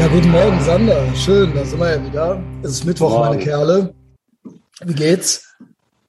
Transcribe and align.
Ja, 0.00 0.06
guten 0.08 0.30
Morgen, 0.30 0.58
Sander. 0.62 1.14
Schön, 1.14 1.54
da 1.54 1.62
sind 1.62 1.78
wir 1.78 1.90
ja 1.96 2.02
wieder. 2.02 2.42
Es 2.62 2.70
ist 2.70 2.84
Mittwoch, 2.86 3.10
Morgen. 3.10 3.28
meine 3.28 3.42
Kerle. 3.44 3.94
Wie 4.82 4.94
geht's? 4.94 5.54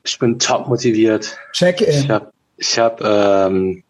Ich 0.05 0.17
bin 0.17 0.39
top 0.39 0.69
motiviert. 0.69 1.35
Check-in. 1.51 1.89
Ich 2.05 2.09
habe 2.09 2.31
ich 2.55 2.79
hab, 2.79 3.01
ähm, 3.01 3.83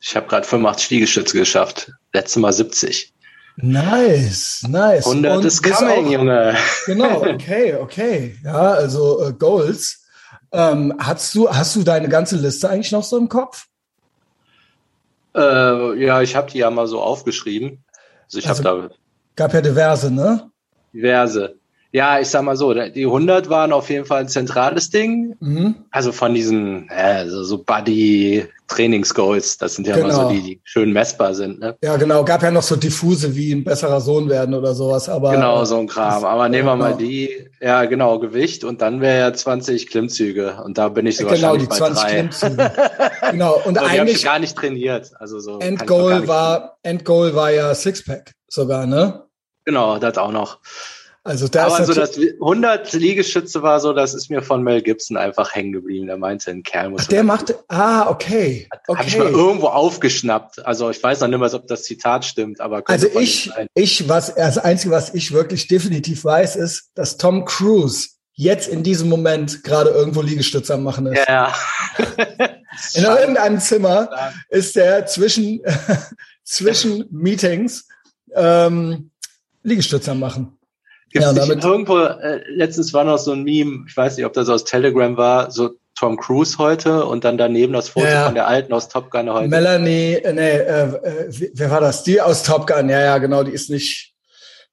ich 0.00 0.14
hab 0.14 0.28
gerade 0.28 0.46
85 0.46 0.90
Liegestütze 0.90 1.36
geschafft. 1.36 1.90
Letztes 2.12 2.36
Mal 2.36 2.52
70. 2.52 3.12
Nice, 3.56 4.64
nice. 4.68 5.04
100 5.04 5.36
Und 5.38 5.44
ist 5.44 5.60
coming, 5.64 6.06
auch- 6.06 6.10
Junge. 6.12 6.56
Genau, 6.86 7.22
okay, 7.26 7.74
okay. 7.74 8.38
Ja, 8.44 8.52
also 8.74 9.24
äh, 9.26 9.32
Goals. 9.32 10.04
Ähm, 10.52 10.94
hast 11.00 11.34
du, 11.34 11.50
hast 11.50 11.74
du 11.74 11.82
deine 11.82 12.08
ganze 12.08 12.36
Liste 12.36 12.70
eigentlich 12.70 12.92
noch 12.92 13.02
so 13.02 13.18
im 13.18 13.28
Kopf? 13.28 13.66
Äh, 15.34 16.00
ja, 16.04 16.22
ich 16.22 16.36
habe 16.36 16.48
die 16.48 16.58
ja 16.58 16.70
mal 16.70 16.86
so 16.86 17.02
aufgeschrieben. 17.02 17.82
Also 18.26 18.38
ich 18.38 18.48
Also- 18.48 18.62
habe 18.64 18.88
da 18.90 18.94
Gab 19.38 19.54
ja 19.54 19.60
diverse, 19.60 20.10
ne? 20.10 20.50
diverse. 20.92 21.54
Ja, 21.92 22.18
ich 22.20 22.28
sag 22.28 22.42
mal 22.42 22.56
so, 22.56 22.74
die 22.74 23.06
100 23.06 23.48
waren 23.48 23.72
auf 23.72 23.88
jeden 23.88 24.04
Fall 24.04 24.20
ein 24.22 24.28
zentrales 24.28 24.90
Ding. 24.90 25.36
Mhm. 25.40 25.76
Also 25.90 26.12
von 26.12 26.34
diesen 26.34 26.86
äh, 26.90 27.26
so, 27.28 27.44
so 27.44 27.64
Buddy-Trainingsgoals, 27.64 29.56
das 29.56 29.76
sind 29.76 29.86
ja 29.86 29.96
immer 29.96 30.08
Genau. 30.08 30.28
so 30.28 30.34
die, 30.34 30.42
die 30.42 30.60
schön 30.64 30.92
messbar 30.92 31.32
sind. 31.34 31.60
Ne? 31.60 31.76
Ja, 31.82 31.96
genau. 31.96 32.24
Gab 32.24 32.42
ja 32.42 32.50
noch 32.50 32.62
so 32.64 32.76
diffuse 32.76 33.34
wie 33.36 33.52
ein 33.52 33.64
besserer 33.64 34.02
Sohn 34.02 34.28
werden 34.28 34.54
oder 34.54 34.74
sowas. 34.74 35.08
Aber 35.08 35.30
Genau, 35.32 35.64
so 35.64 35.78
ein 35.78 35.86
Kram. 35.86 36.24
Aber 36.24 36.48
nehmen 36.50 36.66
wir 36.66 36.76
mal 36.76 36.88
genau. 36.96 36.98
die, 36.98 37.30
ja 37.60 37.84
genau, 37.86 38.18
Gewicht 38.18 38.64
und 38.64 38.82
dann 38.82 39.00
wäre 39.00 39.20
ja 39.20 39.32
20 39.32 39.86
Klimmzüge 39.86 40.58
und 40.62 40.76
da 40.76 40.90
bin 40.90 41.06
ich 41.06 41.16
so 41.16 41.26
genau 41.26 41.54
wahrscheinlich 41.54 41.62
die 41.62 41.68
bei 41.68 41.76
20 41.76 42.02
drei. 42.02 42.10
Klimmzüge. 42.10 42.72
genau. 43.30 43.62
Und 43.64 43.78
ich 43.78 43.82
eigentlich 43.82 44.22
gar 44.24 44.40
nicht 44.40 44.56
trainiert. 44.56 45.12
Also 45.18 45.38
so 45.40 45.58
Endgoal 45.60 46.28
war 46.28 46.76
Endgoal 46.82 47.34
war 47.34 47.50
ja 47.50 47.74
Sixpack 47.74 48.32
sogar, 48.48 48.84
ne? 48.86 49.27
Genau, 49.68 49.98
das 49.98 50.16
auch 50.16 50.32
noch. 50.32 50.60
Also 51.24 51.46
da 51.46 51.66
Aber 51.66 51.84
so 51.84 51.92
das 51.92 52.16
100 52.16 52.90
Liegestütze 52.94 53.60
war 53.60 53.80
so, 53.80 53.92
das 53.92 54.14
ist 54.14 54.30
mir 54.30 54.40
von 54.40 54.62
Mel 54.62 54.80
Gibson 54.80 55.18
einfach 55.18 55.54
hängen 55.54 55.72
geblieben. 55.72 56.06
Der 56.06 56.16
meinte, 56.16 56.50
ein 56.50 56.62
Kerl 56.62 56.88
muss. 56.88 57.02
Ach, 57.04 57.08
der 57.08 57.22
macht. 57.22 57.54
Ah, 57.68 58.08
okay. 58.08 58.66
Habe 58.88 59.04
ich 59.06 59.18
mal 59.18 59.26
Okay. 59.26 59.36
irgendwo 59.36 59.66
aufgeschnappt. 59.66 60.64
Also 60.64 60.88
ich 60.88 61.02
weiß 61.02 61.20
noch 61.20 61.28
nicht 61.28 61.38
mal, 61.38 61.54
ob 61.54 61.66
das 61.66 61.82
Zitat 61.82 62.24
stimmt, 62.24 62.62
aber 62.62 62.82
Also 62.86 63.08
ich, 63.20 63.50
ich, 63.74 64.08
was, 64.08 64.34
das 64.34 64.56
Einzige, 64.56 64.94
was 64.94 65.12
ich 65.12 65.32
wirklich 65.32 65.68
definitiv 65.68 66.24
weiß, 66.24 66.56
ist, 66.56 66.88
dass 66.94 67.18
Tom 67.18 67.44
Cruise 67.44 68.08
jetzt 68.32 68.68
in 68.68 68.82
diesem 68.82 69.10
Moment 69.10 69.64
gerade 69.64 69.90
irgendwo 69.90 70.22
Liegestütze 70.22 70.72
am 70.72 70.82
machen 70.82 71.08
ist. 71.08 71.28
Ja. 71.28 71.54
In 72.94 73.04
irgendeinem 73.04 73.60
Zimmer 73.60 74.08
ist 74.48 74.76
der 74.76 75.04
zwischen, 75.04 75.60
zwischen 76.42 77.04
Meetings 77.10 77.86
ähm, 78.34 79.10
Liegestütze 79.68 80.10
am 80.10 80.20
machen. 80.20 80.58
Gibt's 81.10 81.26
Ja, 81.26 81.32
damit- 81.32 81.64
irgendwo, 81.64 81.98
äh, 82.00 82.42
letztens 82.50 82.92
war 82.92 83.04
noch 83.04 83.18
so 83.18 83.32
ein 83.32 83.42
Meme, 83.42 83.84
ich 83.88 83.96
weiß 83.96 84.16
nicht, 84.16 84.26
ob 84.26 84.32
das 84.34 84.48
aus 84.48 84.64
Telegram 84.64 85.16
war, 85.16 85.50
so 85.50 85.70
Tom 85.98 86.16
Cruise 86.16 86.58
heute 86.58 87.04
und 87.06 87.24
dann 87.24 87.38
daneben 87.38 87.72
das 87.72 87.88
Foto 87.88 88.06
Ja. 88.06 88.26
von 88.26 88.34
der 88.34 88.46
alten 88.46 88.72
aus 88.72 88.88
Top 88.88 89.10
Gun 89.10 89.30
heute. 89.30 89.48
Melanie, 89.48 90.14
äh, 90.14 90.32
nee, 90.32 90.50
äh, 90.50 90.82
äh, 90.82 91.50
wer 91.54 91.70
war 91.70 91.80
das? 91.80 92.04
Die 92.04 92.20
aus 92.20 92.42
Top 92.42 92.66
Gun. 92.66 92.88
Ja, 92.88 93.00
ja, 93.00 93.18
genau, 93.18 93.42
die 93.42 93.52
ist 93.52 93.70
nicht, 93.70 94.14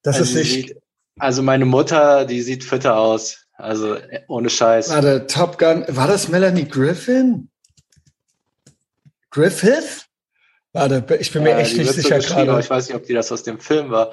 das 0.04 0.18
also, 0.18 0.30
ist 0.30 0.36
nicht, 0.36 0.68
sieht, 0.68 0.78
also 1.18 1.42
meine 1.42 1.66
Mutter, 1.66 2.26
die 2.26 2.42
sieht 2.42 2.64
fitter 2.64 2.98
aus. 2.98 3.38
Also 3.58 3.96
äh, 3.96 4.20
ohne 4.28 4.50
Scheiß. 4.50 4.90
warte, 4.90 5.26
Top 5.28 5.58
Gun, 5.58 5.86
war 5.88 6.08
das 6.10 6.28
Melanie 6.28 6.66
Griffin? 6.68 7.50
Griffith? 9.32 10.06
Warte, 10.74 11.04
ich 11.20 11.32
bin 11.32 11.44
mir 11.44 11.52
Ja, 11.52 11.58
echt 11.60 11.78
nicht 11.78 11.88
so 11.88 11.94
sicher 11.94 12.16
aber 12.16 12.46
gerade. 12.46 12.60
Ich 12.60 12.70
weiß 12.70 12.88
nicht, 12.90 12.96
ob 12.98 13.06
die 13.06 13.14
das 13.14 13.32
aus 13.32 13.44
dem 13.44 13.60
Film 13.60 13.90
war. 13.92 14.12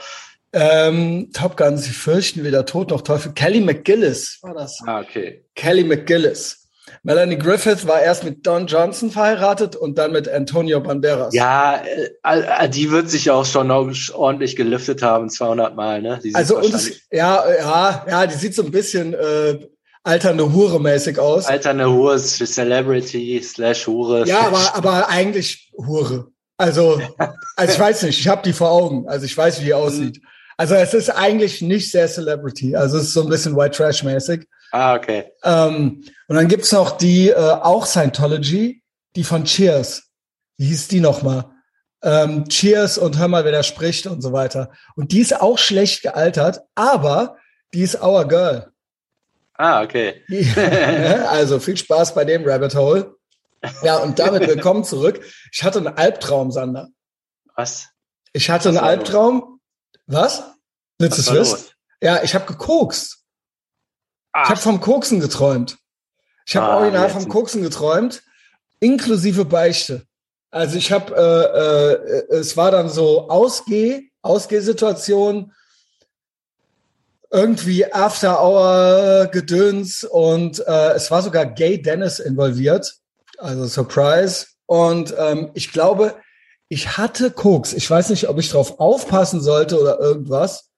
Ähm, 0.53 1.31
Top 1.33 1.57
Gun, 1.57 1.79
sie 1.79 1.91
fürchten 1.91 2.45
weder 2.45 2.67
Tod 2.67 2.91
noch 2.91 3.01
Teufel. 3.01 3.33
Kelly 3.33 3.61
McGillis 3.61 4.39
war 4.43 4.55
das. 4.55 4.79
Ah, 4.87 5.01
okay. 5.01 5.45
Kelly 5.55 5.85
McGillis. 5.85 6.63
Melanie 7.05 7.39
Griffith 7.39 7.87
war 7.87 8.01
erst 8.01 8.23
mit 8.25 8.47
Don 8.47 8.67
Johnson 8.67 9.11
verheiratet 9.11 9.77
und 9.77 9.99
dann 9.99 10.13
mit 10.13 10.29
Antonio 10.29 10.81
Banderas. 10.81 11.35
Ja, 11.35 11.77
äh, 11.77 12.11
äh, 12.23 12.69
die 12.69 12.91
wird 12.91 13.09
sich 13.09 13.31
auch 13.31 13.45
schon 13.45 13.69
noch 13.69 13.91
ordentlich 14.15 14.57
geliftet 14.57 15.03
haben, 15.03 15.31
200 15.31 15.75
Mal, 15.75 16.03
ne? 16.03 16.21
Also 16.35 16.61
es, 16.61 17.01
ja, 17.11 17.45
ja, 17.59 18.07
ja, 18.09 18.27
die 18.27 18.35
sieht 18.35 18.55
so 18.55 18.63
ein 18.63 18.71
bisschen 18.71 19.15
äh, 19.15 19.59
alternde 20.03 20.53
Hure 20.53 20.81
mäßig 20.81 21.19
aus. 21.19 21.47
Alterne 21.47 21.91
Hure, 21.91 22.19
Celebrity, 22.19 23.41
slash 23.43 23.87
Hure. 23.87 24.27
Ja, 24.27 24.47
aber, 24.47 24.75
aber 24.75 25.09
eigentlich 25.09 25.73
Hure. 25.77 26.29
Also, 26.57 27.01
also 27.57 27.73
ich 27.73 27.81
weiß 27.81 28.03
nicht, 28.05 28.21
ich 28.21 28.29
habe 28.29 28.43
die 28.43 28.53
vor 28.53 28.71
Augen. 28.71 29.09
Also 29.09 29.25
ich 29.25 29.37
weiß, 29.37 29.61
wie 29.61 29.67
die 29.67 29.75
aussieht. 29.75 30.21
Also 30.57 30.75
es 30.75 30.95
ist 30.95 31.11
eigentlich 31.11 31.63
nicht 31.63 31.91
sehr 31.91 32.09
Celebrity. 32.09 32.77
Also 32.77 32.99
es 32.99 33.05
ist 33.05 33.15
so 33.15 33.23
ein 33.23 33.29
bisschen 33.29 33.57
White 33.57 33.77
Trash 33.77 34.03
mäßig. 34.03 34.47
Ah, 34.73 34.95
okay. 34.95 35.25
Ähm, 35.45 36.05
und 36.29 36.37
dann 36.37 36.49
gibt's 36.49 36.73
noch 36.73 36.97
die, 36.97 37.29
äh, 37.29 37.35
auch 37.35 37.87
Scientology, 37.87 38.83
die 39.17 39.25
von 39.25 39.45
Cheers. 39.45 40.05
Wie 40.57 40.67
hieß 40.67 40.89
die 40.89 41.01
nochmal? 41.01 41.45
Ähm, 42.03 42.49
Cheers 42.49 42.99
und 42.99 43.19
hör 43.19 43.29
mal, 43.29 43.45
wer 43.45 43.53
da 43.53 43.63
spricht 43.63 44.07
und 44.07 44.23
so 44.23 44.33
weiter. 44.33 44.71
Und 44.97 45.13
die 45.13 45.21
ist 45.21 45.41
auch 45.41 45.59
schlecht 45.59 46.03
gealtert, 46.03 46.63
aber 46.75 47.37
die 47.75 47.83
ist 47.83 48.03
our 48.03 48.27
girl. 48.27 48.73
Ah, 49.55 49.83
okay. 49.83 50.23
Also 51.29 51.61
viel 51.61 51.77
Spaß 51.77 52.15
bei 52.15 52.25
dem 52.25 52.45
Rabbit 52.45 52.75
Hole. 52.75 53.15
Ja, 53.83 53.99
und 53.99 54.19
damit 54.19 54.47
willkommen 54.49 54.83
zurück. 54.83 55.25
Ich 55.53 55.63
hatte 55.63 55.79
einen 55.79 55.89
Albtraum, 55.89 56.51
Sander. 56.51 56.89
Was? 57.55 57.89
Ich 58.33 58.51
hatte 58.51 58.71
einen? 58.71 58.79
Albtraum. 58.79 59.52
Was? 60.07 60.43
Willst 60.99 61.19
du 61.19 61.23
es 61.23 61.33
wissen? 61.33 61.59
Ja, 62.01 62.23
ich 62.23 62.35
habe 62.35 62.47
gekokst. 62.47 63.15
Ich 63.15 63.19
Ah, 64.33 64.49
habe 64.49 64.61
vom 64.61 64.81
Koksen 64.81 65.21
geträumt. 65.21 65.77
Ich 66.47 66.57
habe 66.57 66.67
Ah, 66.67 66.79
original 66.79 67.11
vom 67.11 67.29
Koksen 67.29 67.63
geträumt, 67.63 68.23
inklusive 68.81 69.45
Beichte. 69.45 70.07
Also 70.51 70.79
ich 70.79 70.91
habe, 70.91 71.15
äh, 71.15 71.93
äh, 72.35 72.39
es 72.41 72.57
war 72.57 72.71
dann 72.71 72.89
so 72.89 73.29
Ausgeh, 73.29 74.11
Ausgehsituation, 74.23 75.53
irgendwie 77.31 77.91
After-Hour-Gedöns 77.93 80.05
und 80.05 80.61
äh, 80.67 80.93
es 80.93 81.11
war 81.11 81.23
sogar 81.23 81.47
Gay 81.47 81.81
Dennis 81.81 82.19
involviert, 82.19 82.95
also 83.39 83.67
Surprise. 83.67 84.47
Und 84.67 85.15
ähm, 85.19 85.51
ich 85.55 85.73
glaube, 85.73 86.15
ich 86.73 86.97
hatte 86.97 87.31
Koks. 87.31 87.75
Ich 87.75 87.89
weiß 87.91 88.09
nicht, 88.09 88.31
ob 88.31 88.39
ich 88.39 88.49
drauf 88.49 88.81
aufpassen 88.81 89.43
sollte 89.43 89.79
oder 89.79 90.01
irgendwas. 90.01 90.71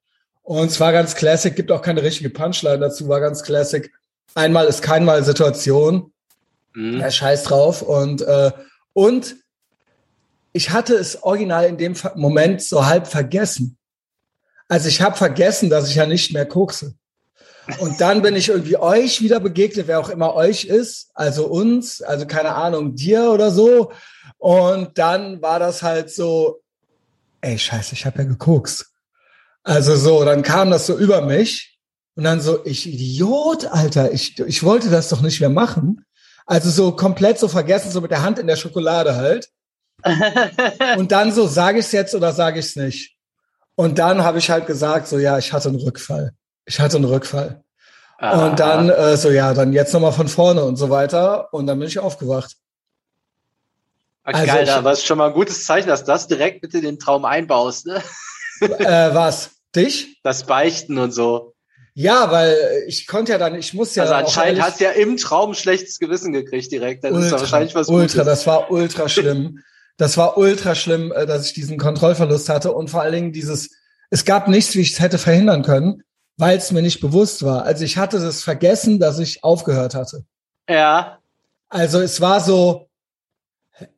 Und 0.42 0.66
es 0.66 0.80
war 0.80 0.90
ganz 0.90 1.14
classic, 1.14 1.54
gibt 1.54 1.70
auch 1.70 1.82
keine 1.82 2.02
richtige 2.02 2.30
Punchline 2.30 2.80
dazu, 2.80 3.06
war 3.06 3.20
ganz 3.20 3.44
classic. 3.44 3.92
Einmal 4.34 4.66
ist 4.66 4.82
keinmal 4.82 5.22
Situation. 5.22 6.12
hm. 6.72 6.98
Ja, 6.98 7.12
scheiß 7.12 7.44
drauf. 7.44 7.80
Und, 7.80 8.22
äh, 8.22 8.50
und 8.92 9.36
ich 10.52 10.70
hatte 10.70 10.94
es 10.94 11.22
original 11.22 11.66
in 11.66 11.78
dem 11.78 11.94
Moment 12.16 12.60
so 12.60 12.86
halb 12.86 13.06
vergessen. 13.06 13.78
Also 14.66 14.88
ich 14.88 15.00
habe 15.00 15.16
vergessen, 15.16 15.70
dass 15.70 15.88
ich 15.88 15.94
ja 15.94 16.06
nicht 16.06 16.32
mehr 16.32 16.46
kokse. 16.46 16.94
Und 17.78 18.00
dann 18.00 18.20
bin 18.20 18.34
ich 18.34 18.48
irgendwie 18.48 18.78
euch 18.78 19.22
wieder 19.22 19.38
begegnet, 19.38 19.86
wer 19.86 20.00
auch 20.00 20.08
immer 20.08 20.34
euch 20.34 20.64
ist, 20.64 21.10
also 21.14 21.46
uns, 21.46 22.02
also 22.02 22.26
keine 22.26 22.56
Ahnung, 22.56 22.96
dir 22.96 23.30
oder 23.30 23.52
so. 23.52 23.92
Und 24.38 24.98
dann 24.98 25.40
war 25.40 25.58
das 25.58 25.82
halt 25.82 26.10
so, 26.10 26.60
ey, 27.40 27.58
scheiße, 27.58 27.94
ich 27.94 28.06
habe 28.06 28.18
ja 28.18 28.24
gekokst. 28.24 28.86
Also 29.62 29.96
so, 29.96 30.24
dann 30.24 30.42
kam 30.42 30.70
das 30.70 30.86
so 30.86 30.96
über 30.96 31.22
mich 31.22 31.78
und 32.16 32.24
dann 32.24 32.40
so, 32.40 32.64
ich 32.64 32.86
Idiot, 32.86 33.66
Alter, 33.66 34.12
ich, 34.12 34.38
ich 34.38 34.62
wollte 34.62 34.90
das 34.90 35.08
doch 35.08 35.22
nicht 35.22 35.40
mehr 35.40 35.50
machen. 35.50 36.04
Also 36.46 36.70
so 36.70 36.92
komplett 36.92 37.38
so 37.38 37.48
vergessen, 37.48 37.90
so 37.90 38.00
mit 38.00 38.10
der 38.10 38.22
Hand 38.22 38.38
in 38.38 38.46
der 38.46 38.56
Schokolade 38.56 39.16
halt. 39.16 39.48
Und 40.98 41.12
dann 41.12 41.32
so, 41.32 41.46
sage 41.46 41.78
ich 41.78 41.86
es 41.86 41.92
jetzt 41.92 42.14
oder 42.14 42.32
sage 42.32 42.58
ich 42.58 42.66
es 42.66 42.76
nicht? 42.76 43.16
Und 43.76 43.98
dann 43.98 44.22
habe 44.22 44.38
ich 44.38 44.50
halt 44.50 44.66
gesagt, 44.66 45.08
so 45.08 45.18
ja, 45.18 45.38
ich 45.38 45.52
hatte 45.52 45.70
einen 45.70 45.80
Rückfall. 45.80 46.32
Ich 46.66 46.78
hatte 46.78 46.96
einen 46.96 47.06
Rückfall. 47.06 47.64
Ah, 48.18 48.46
Und 48.46 48.60
dann 48.60 48.90
äh, 48.90 49.16
so, 49.16 49.30
ja, 49.30 49.54
dann 49.54 49.72
jetzt 49.72 49.92
nochmal 49.92 50.12
von 50.12 50.28
vorne 50.28 50.64
und 50.64 50.76
so 50.76 50.90
weiter. 50.90 51.52
Und 51.52 51.66
dann 51.66 51.78
bin 51.78 51.88
ich 51.88 51.98
aufgewacht. 51.98 52.56
Also 54.24 54.46
geil, 54.46 54.64
da 54.64 54.82
war 54.82 54.92
es 54.92 55.04
schon 55.04 55.18
mal 55.18 55.28
ein 55.28 55.34
gutes 55.34 55.64
Zeichen, 55.64 55.88
dass 55.88 56.00
du 56.00 56.06
das 56.06 56.26
direkt 56.26 56.62
mit 56.62 56.74
in 56.74 56.82
den 56.82 56.98
Traum 56.98 57.24
einbaust, 57.24 57.86
ne? 57.86 58.02
äh, 58.60 59.14
was? 59.14 59.50
Dich? 59.76 60.20
Das 60.22 60.44
Beichten 60.44 60.98
und 60.98 61.12
so. 61.12 61.54
Ja, 61.94 62.30
weil 62.32 62.56
ich 62.88 63.06
konnte 63.06 63.32
ja 63.32 63.38
dann, 63.38 63.54
ich 63.54 63.72
muss 63.72 63.94
ja. 63.94 64.02
also 64.02 64.14
anscheinend 64.14 64.62
hast 64.62 64.80
du 64.80 64.84
ja 64.84 64.90
im 64.90 65.16
Traum 65.16 65.50
ein 65.50 65.54
schlechtes 65.54 65.98
Gewissen 65.98 66.32
gekriegt 66.32 66.72
direkt. 66.72 67.04
Das 67.04 67.12
ist 67.12 67.16
ultra, 67.16 67.30
doch 67.30 67.40
wahrscheinlich 67.42 67.74
was 67.74 67.88
ultra, 67.88 68.22
Gutes. 68.22 68.24
das 68.24 68.46
war 68.46 68.70
ultra 68.70 69.08
schlimm. 69.08 69.60
Das 69.96 70.16
war 70.16 70.36
ultra 70.36 70.74
schlimm, 70.74 71.12
äh, 71.12 71.24
dass 71.26 71.46
ich 71.46 71.52
diesen 71.52 71.78
Kontrollverlust 71.78 72.48
hatte 72.48 72.72
und 72.72 72.90
vor 72.90 73.02
allen 73.02 73.12
Dingen 73.12 73.32
dieses, 73.32 73.70
es 74.10 74.24
gab 74.24 74.48
nichts, 74.48 74.74
wie 74.74 74.80
ich 74.80 74.92
es 74.92 75.00
hätte 75.00 75.18
verhindern 75.18 75.62
können, 75.62 76.02
weil 76.36 76.58
es 76.58 76.72
mir 76.72 76.82
nicht 76.82 77.00
bewusst 77.00 77.44
war. 77.44 77.62
Also 77.64 77.84
ich 77.84 77.96
hatte 77.96 78.18
das 78.18 78.42
vergessen, 78.42 78.98
dass 78.98 79.20
ich 79.20 79.44
aufgehört 79.44 79.94
hatte. 79.94 80.24
Ja. 80.68 81.18
Also 81.68 82.00
es 82.00 82.20
war 82.20 82.40
so, 82.40 82.83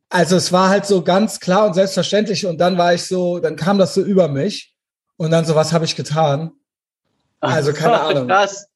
also 0.09 0.37
es 0.37 0.53
war 0.53 0.69
halt 0.69 0.87
so 0.87 1.03
ganz 1.03 1.41
klar 1.41 1.67
und 1.67 1.75
selbstverständlich 1.75 2.47
und 2.47 2.59
dann 2.61 2.79
war 2.79 2.95
ich 2.95 3.05
so, 3.05 3.39
dann 3.41 3.57
kam 3.57 3.79
das 3.79 3.95
so 3.95 4.03
über 4.03 4.29
mich 4.29 4.75
Und 5.17 5.31
dann 5.31 5.45
so, 5.45 5.55
was 5.55 5.73
habe 5.73 5.85
ich 5.85 5.97
getan? 5.97 6.53
Also 7.41 7.73
keine 7.73 8.01
Ahnung. 8.09 8.29
Krass. 8.29 8.67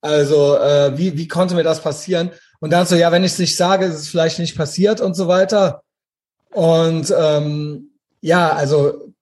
Also 0.00 0.56
äh, 0.58 0.96
wie, 0.98 1.16
wie 1.16 1.28
konnte 1.28 1.54
mir 1.54 1.62
das 1.64 1.80
passieren? 1.80 2.30
Und 2.60 2.70
dann 2.72 2.86
so, 2.86 2.96
ja, 2.96 3.10
wenn 3.12 3.24
ich 3.24 3.32
es 3.32 3.38
nicht 3.38 3.56
sage, 3.56 3.86
ist 3.86 3.94
es 3.94 4.08
vielleicht 4.08 4.38
nicht 4.38 4.56
passiert 4.56 5.00
und 5.00 5.14
so 5.14 5.28
weiter. 5.28 5.82
Und 6.50 7.12
ähm, 7.16 7.90
ja, 8.20 8.50
also 8.52 9.12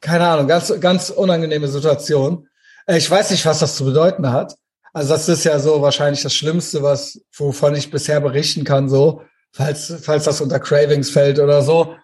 keine 0.00 0.26
Ahnung, 0.26 0.48
ganz, 0.48 0.72
ganz 0.80 1.10
unangenehme 1.10 1.68
Situation. 1.68 2.48
Äh, 2.86 2.98
Ich 2.98 3.10
weiß 3.10 3.30
nicht, 3.30 3.46
was 3.46 3.60
das 3.60 3.76
zu 3.76 3.84
bedeuten 3.84 4.30
hat. 4.32 4.56
Also 4.92 5.10
das 5.14 5.28
ist 5.28 5.44
ja 5.44 5.58
so 5.58 5.80
wahrscheinlich 5.80 6.22
das 6.22 6.34
Schlimmste, 6.34 6.82
was 6.82 7.20
wovon 7.36 7.74
ich 7.74 7.90
bisher 7.90 8.20
berichten 8.20 8.64
kann, 8.64 8.88
so 8.88 9.22
falls 9.52 9.94
falls 10.02 10.24
das 10.24 10.40
unter 10.40 10.58
Cravings 10.60 11.10
fällt 11.10 11.38
oder 11.38 11.62
so. 11.62 11.94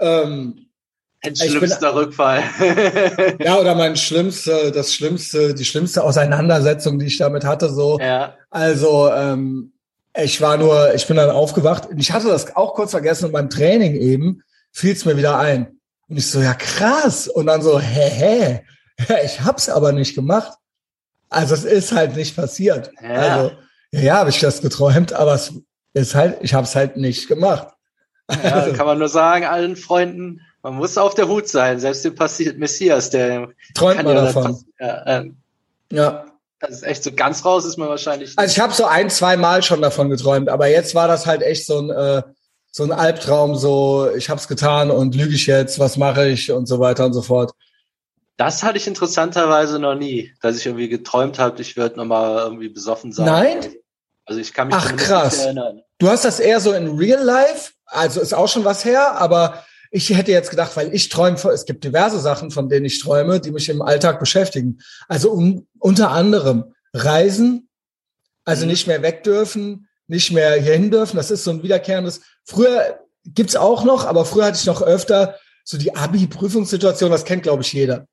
Ähm, 0.00 0.66
Ein 1.24 1.32
Ich 1.32 1.40
bin- 1.40 1.50
schlimmster 1.50 1.94
Rückfall. 1.94 2.42
ja, 3.40 3.56
oder 3.58 3.74
mein 3.74 3.96
schlimmste, 3.96 4.70
das 4.72 4.92
schlimmste, 4.92 5.54
die 5.54 5.64
schlimmste 5.64 6.02
Auseinandersetzung, 6.04 6.98
die 6.98 7.06
ich 7.06 7.16
damit 7.18 7.44
hatte, 7.44 7.70
so. 7.72 7.98
ja. 7.98 8.34
Also, 8.50 9.10
ähm, 9.10 9.72
ich 10.16 10.40
war 10.40 10.56
nur, 10.58 10.94
ich 10.94 11.06
bin 11.06 11.16
dann 11.16 11.30
aufgewacht. 11.30 11.86
und 11.86 11.98
Ich 11.98 12.12
hatte 12.12 12.28
das 12.28 12.54
auch 12.54 12.74
kurz 12.74 12.90
vergessen 12.92 13.24
und 13.26 13.32
beim 13.32 13.50
Training 13.50 13.94
eben 13.96 14.42
fiel 14.70 14.92
es 14.92 15.04
mir 15.04 15.16
wieder 15.16 15.38
ein. 15.38 15.78
Und 16.08 16.18
ich 16.18 16.30
so, 16.30 16.40
ja 16.40 16.54
krass. 16.54 17.26
Und 17.26 17.46
dann 17.46 17.62
so, 17.62 17.80
hä, 17.80 18.10
hä. 18.10 18.60
Ja, 19.08 19.16
ich 19.24 19.40
hab's 19.40 19.68
aber 19.68 19.90
nicht 19.92 20.14
gemacht. 20.14 20.52
Also 21.30 21.54
es 21.54 21.64
ist 21.64 21.90
halt 21.92 22.14
nicht 22.14 22.36
passiert. 22.36 22.92
Ja. 23.02 23.08
Also, 23.08 23.52
ja, 23.92 24.00
ja 24.00 24.14
habe 24.18 24.30
ich 24.30 24.38
das 24.38 24.60
geträumt, 24.62 25.12
aber 25.14 25.34
es 25.34 25.52
ist 25.94 26.14
halt, 26.14 26.38
ich 26.42 26.52
habe 26.54 26.64
es 26.64 26.74
halt 26.76 26.96
nicht 26.96 27.26
gemacht. 27.28 27.68
Ja, 28.30 28.52
Also, 28.52 28.72
kann 28.76 28.86
man 28.86 28.98
nur 28.98 29.08
sagen, 29.08 29.44
allen 29.44 29.76
Freunden, 29.76 30.40
man 30.62 30.74
muss 30.74 30.96
auf 30.98 31.14
der 31.14 31.28
Hut 31.28 31.48
sein. 31.48 31.78
Selbst 31.80 32.04
dem 32.04 32.14
Passi- 32.14 32.54
Messias, 32.56 33.10
der 33.10 33.48
träumt 33.74 34.02
man 34.02 34.14
ja 34.16 34.24
davon. 34.24 34.64
ja, 34.80 35.06
ähm, 35.06 35.36
Ja. 35.92 36.24
das 36.58 36.70
ist 36.70 36.82
echt 36.84 37.04
so 37.04 37.12
ganz 37.12 37.44
raus 37.44 37.64
ist 37.64 37.76
man 37.76 37.88
wahrscheinlich. 37.88 38.32
Also 38.36 38.50
ich 38.52 38.60
habe 38.60 38.72
so 38.72 38.86
ein, 38.86 39.10
zwei 39.10 39.36
Mal 39.36 39.62
schon 39.62 39.82
davon 39.82 40.08
geträumt, 40.10 40.48
aber 40.48 40.66
jetzt 40.68 40.94
war 40.94 41.06
das 41.08 41.26
halt 41.26 41.42
echt 41.42 41.66
so 41.66 41.78
ein 41.80 41.90
äh, 41.90 42.22
so 42.76 42.82
ein 42.82 42.90
Albtraum, 42.90 43.54
so 43.54 44.08
ich 44.16 44.28
hab's 44.30 44.48
getan 44.48 44.90
und 44.90 45.14
lüge 45.14 45.34
ich 45.36 45.46
jetzt, 45.46 45.78
was 45.78 45.96
mache 45.96 46.26
ich 46.28 46.50
und 46.50 46.66
so 46.66 46.80
weiter 46.80 47.04
und 47.06 47.12
so 47.12 47.22
fort. 47.22 47.52
das 48.36 48.64
hatte 48.64 48.78
ich 48.78 48.86
interessanterweise 48.88 49.78
noch 49.78 49.94
nie, 49.94 50.32
dass 50.42 50.56
ich 50.56 50.66
irgendwie 50.66 50.88
geträumt 50.88 51.38
habe, 51.38 51.60
ich 51.62 51.76
würde 51.76 51.96
nochmal 51.98 52.38
irgendwie 52.38 52.68
besoffen 52.70 53.12
sein. 53.12 53.26
Nein? 53.26 53.58
Also 54.24 54.40
ich 54.40 54.52
kann 54.52 54.66
mich 54.68 54.76
Ach, 54.76 54.96
krass. 54.96 55.36
nicht 55.36 55.44
erinnern. 55.44 55.82
Du 55.98 56.08
hast 56.08 56.24
das 56.24 56.40
eher 56.40 56.60
so 56.60 56.72
in 56.72 56.96
Real 56.98 57.22
Life, 57.22 57.72
also 57.86 58.20
ist 58.20 58.34
auch 58.34 58.48
schon 58.48 58.64
was 58.64 58.84
her, 58.84 59.12
aber 59.20 59.64
ich 59.90 60.10
hätte 60.10 60.32
jetzt 60.32 60.50
gedacht, 60.50 60.76
weil 60.76 60.92
ich 60.92 61.08
träume, 61.08 61.36
es 61.52 61.66
gibt 61.66 61.84
diverse 61.84 62.18
Sachen, 62.18 62.50
von 62.50 62.68
denen 62.68 62.84
ich 62.86 63.00
träume, 63.00 63.38
die 63.40 63.52
mich 63.52 63.68
im 63.68 63.80
Alltag 63.80 64.18
beschäftigen. 64.18 64.78
Also 65.08 65.30
um, 65.30 65.66
unter 65.78 66.10
anderem 66.10 66.74
Reisen, 66.92 67.68
also 68.44 68.64
Mhm. 68.64 68.70
nicht 68.72 68.86
mehr 68.88 69.02
weg 69.02 69.22
dürfen, 69.22 69.88
nicht 70.08 70.32
mehr 70.32 70.60
hierhin 70.60 70.90
dürfen. 70.90 71.16
Das 71.16 71.30
ist 71.30 71.44
so 71.44 71.52
ein 71.52 71.62
wiederkehrendes. 71.62 72.22
Früher 72.44 72.98
gibt's 73.24 73.56
auch 73.56 73.84
noch, 73.84 74.04
aber 74.04 74.24
früher 74.24 74.46
hatte 74.46 74.58
ich 74.58 74.66
noch 74.66 74.82
öfter 74.82 75.36
so 75.62 75.78
die 75.78 75.94
Abi-Prüfungssituation, 75.96 77.10
das 77.10 77.24
kennt, 77.24 77.44
glaube 77.44 77.62
ich, 77.62 77.72
jeder. 77.72 78.06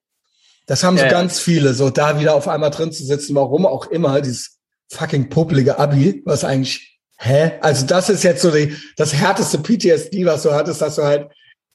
Das 0.67 0.83
haben 0.83 0.95
so 0.97 1.03
Ja, 1.03 1.11
ja. 1.11 1.17
ganz 1.17 1.39
viele, 1.39 1.73
so 1.73 1.89
da 1.89 2.19
wieder 2.19 2.35
auf 2.35 2.47
einmal 2.47 2.69
drin 2.69 2.91
zu 2.93 3.03
sitzen, 3.03 3.35
warum 3.35 3.65
auch 3.65 3.87
immer, 3.87 4.21
dieses 4.21 4.59
fucking 4.89 5.29
popelige 5.29 5.79
Abi, 5.79 6.21
was 6.25 6.43
eigentlich, 6.45 6.90
hä? 7.21 7.53
Also 7.61 7.85
das 7.85 8.09
ist 8.09 8.23
jetzt 8.23 8.41
so 8.41 8.51
die, 8.51 8.75
das 8.97 9.13
härteste 9.13 9.57
PTSD, 9.59 10.25
was 10.25 10.43
du 10.43 10.51
hattest, 10.53 10.81
dass 10.81 10.95
du 10.95 11.03
halt 11.03 11.29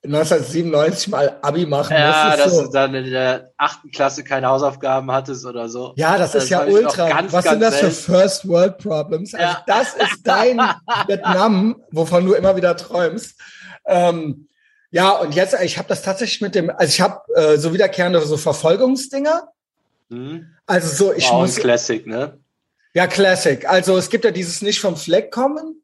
1997 0.05 1.09
mal 1.09 1.37
Abi 1.43 1.67
machen 1.67 1.95
Ja, 1.97 2.27
musstest. 2.29 2.47
dass 2.47 2.55
so. 2.55 2.63
du 2.67 2.71
dann 2.71 2.95
in 2.95 3.11
der 3.11 3.51
achten 3.57 3.91
Klasse 3.91 4.23
keine 4.23 4.47
Hausaufgaben 4.49 5.11
hattest 5.11 5.45
oder 5.45 5.69
so. 5.69 5.95
Ja, 5.97 6.17
das, 6.19 6.33
Das 6.33 6.45
ist 6.45 6.51
ja 6.51 6.65
ultra. 6.65 7.09
ganz, 7.09 7.33
Was 7.33 7.45
sind 7.45 7.61
ganz 7.61 7.81
das 7.81 8.01
für. 8.01 8.13
First 8.13 8.49
World 8.49 8.79
Problems? 8.79 9.35
Also 9.35 9.45
Ja. 9.47 9.63
das 9.67 9.95
ist 9.95 10.21
dein 10.25 10.59
Vietnam, 11.09 11.83
wovon 11.91 12.25
du 12.27 12.35
immer 12.35 12.55
wieder 12.57 12.77
träumst. 12.77 13.35
Ähm, 13.87 14.49
ja, 14.91 15.11
und 15.11 15.35
jetzt, 15.35 15.57
ich 15.63 15.79
habe 15.79 15.89
das 15.89 16.03
tatsächlich 16.03 16.41
mit 16.41 16.55
dem, 16.55 16.71
also 16.71 16.85
ich 16.89 17.01
habe 17.01 17.21
äh, 17.35 17.57
so 17.57 17.73
wiederkehrende 17.75 18.21
so 18.21 18.37
Verfolgungsdinger. 18.37 19.49
Hm? 20.11 20.47
Also 20.67 20.89
so, 21.07 21.13
ich 21.13 21.29
ein 21.31 21.39
muss, 21.39 21.57
Classic, 21.57 22.07
ne? 22.07 22.39
Ja, 22.97 23.07
Classic. 23.07 23.69
Also 23.69 23.99
es 23.99 24.09
gibt 24.09 24.25
ja 24.25 24.31
dieses 24.31 24.63
nicht 24.63 24.81
vom 24.81 24.97
Fleck 24.97 25.31
kommen. 25.31 25.83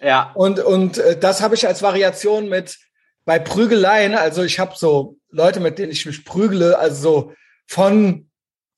Ja. 0.00 0.30
Und, 0.34 0.60
und 0.60 0.96
äh, 0.98 1.18
das 1.18 1.42
habe 1.42 1.56
ich 1.56 1.66
als 1.66 1.82
Variation 1.82 2.48
mit 2.48 2.78
bei 3.24 3.40
Prügeleien. 3.40 4.14
Also 4.14 4.44
ich 4.44 4.60
habe 4.60 4.74
so 4.76 5.16
Leute, 5.30 5.58
mit 5.58 5.78
denen 5.78 5.90
ich 5.90 6.06
mich 6.06 6.24
prügele, 6.24 6.78
also 6.78 7.02
so 7.02 7.32
von 7.66 8.28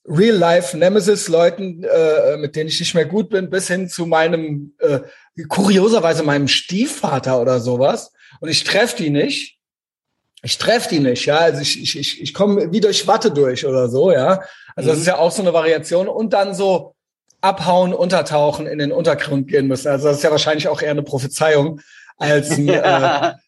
Real-Life-Nemesis-Leuten, 0.06 1.84
äh, 1.84 2.38
mit 2.38 2.56
denen 2.56 2.68
ich 2.68 2.80
nicht 2.80 2.94
mehr 2.94 3.04
gut 3.04 3.28
bin, 3.28 3.50
bis 3.50 3.68
hin 3.68 3.90
zu 3.90 4.06
meinem, 4.06 4.74
äh, 4.78 5.00
kurioserweise 5.48 6.22
meinem 6.22 6.48
Stiefvater 6.48 7.38
oder 7.38 7.60
sowas. 7.60 8.12
Und 8.40 8.48
ich 8.48 8.64
treffe 8.64 8.96
die 8.96 9.10
nicht. 9.10 9.58
Ich 10.42 10.56
treffe 10.56 10.88
die 10.88 11.00
nicht, 11.00 11.26
ja. 11.26 11.36
Also 11.36 11.60
ich, 11.60 11.82
ich, 11.82 11.98
ich, 11.98 12.22
ich 12.22 12.32
komme 12.32 12.72
wie 12.72 12.80
durch 12.80 13.06
Watte 13.06 13.30
durch 13.30 13.66
oder 13.66 13.88
so, 13.90 14.10
ja. 14.10 14.42
Also 14.74 14.88
das 14.88 14.96
Mhm. 14.96 15.00
ist 15.02 15.06
ja 15.06 15.18
auch 15.18 15.30
so 15.30 15.42
eine 15.42 15.52
Variation. 15.52 16.08
Und 16.08 16.32
dann 16.32 16.54
so 16.54 16.93
abhauen, 17.44 17.92
untertauchen, 17.92 18.66
in 18.66 18.78
den 18.78 18.90
Untergrund 18.90 19.48
gehen 19.48 19.66
müssen. 19.66 19.88
Also 19.88 20.08
das 20.08 20.16
ist 20.18 20.22
ja 20.24 20.30
wahrscheinlich 20.30 20.66
auch 20.68 20.80
eher 20.82 20.90
eine 20.90 21.02
Prophezeiung 21.02 21.80
als 22.16 22.50
ein, 22.52 22.68
äh, 22.68 22.80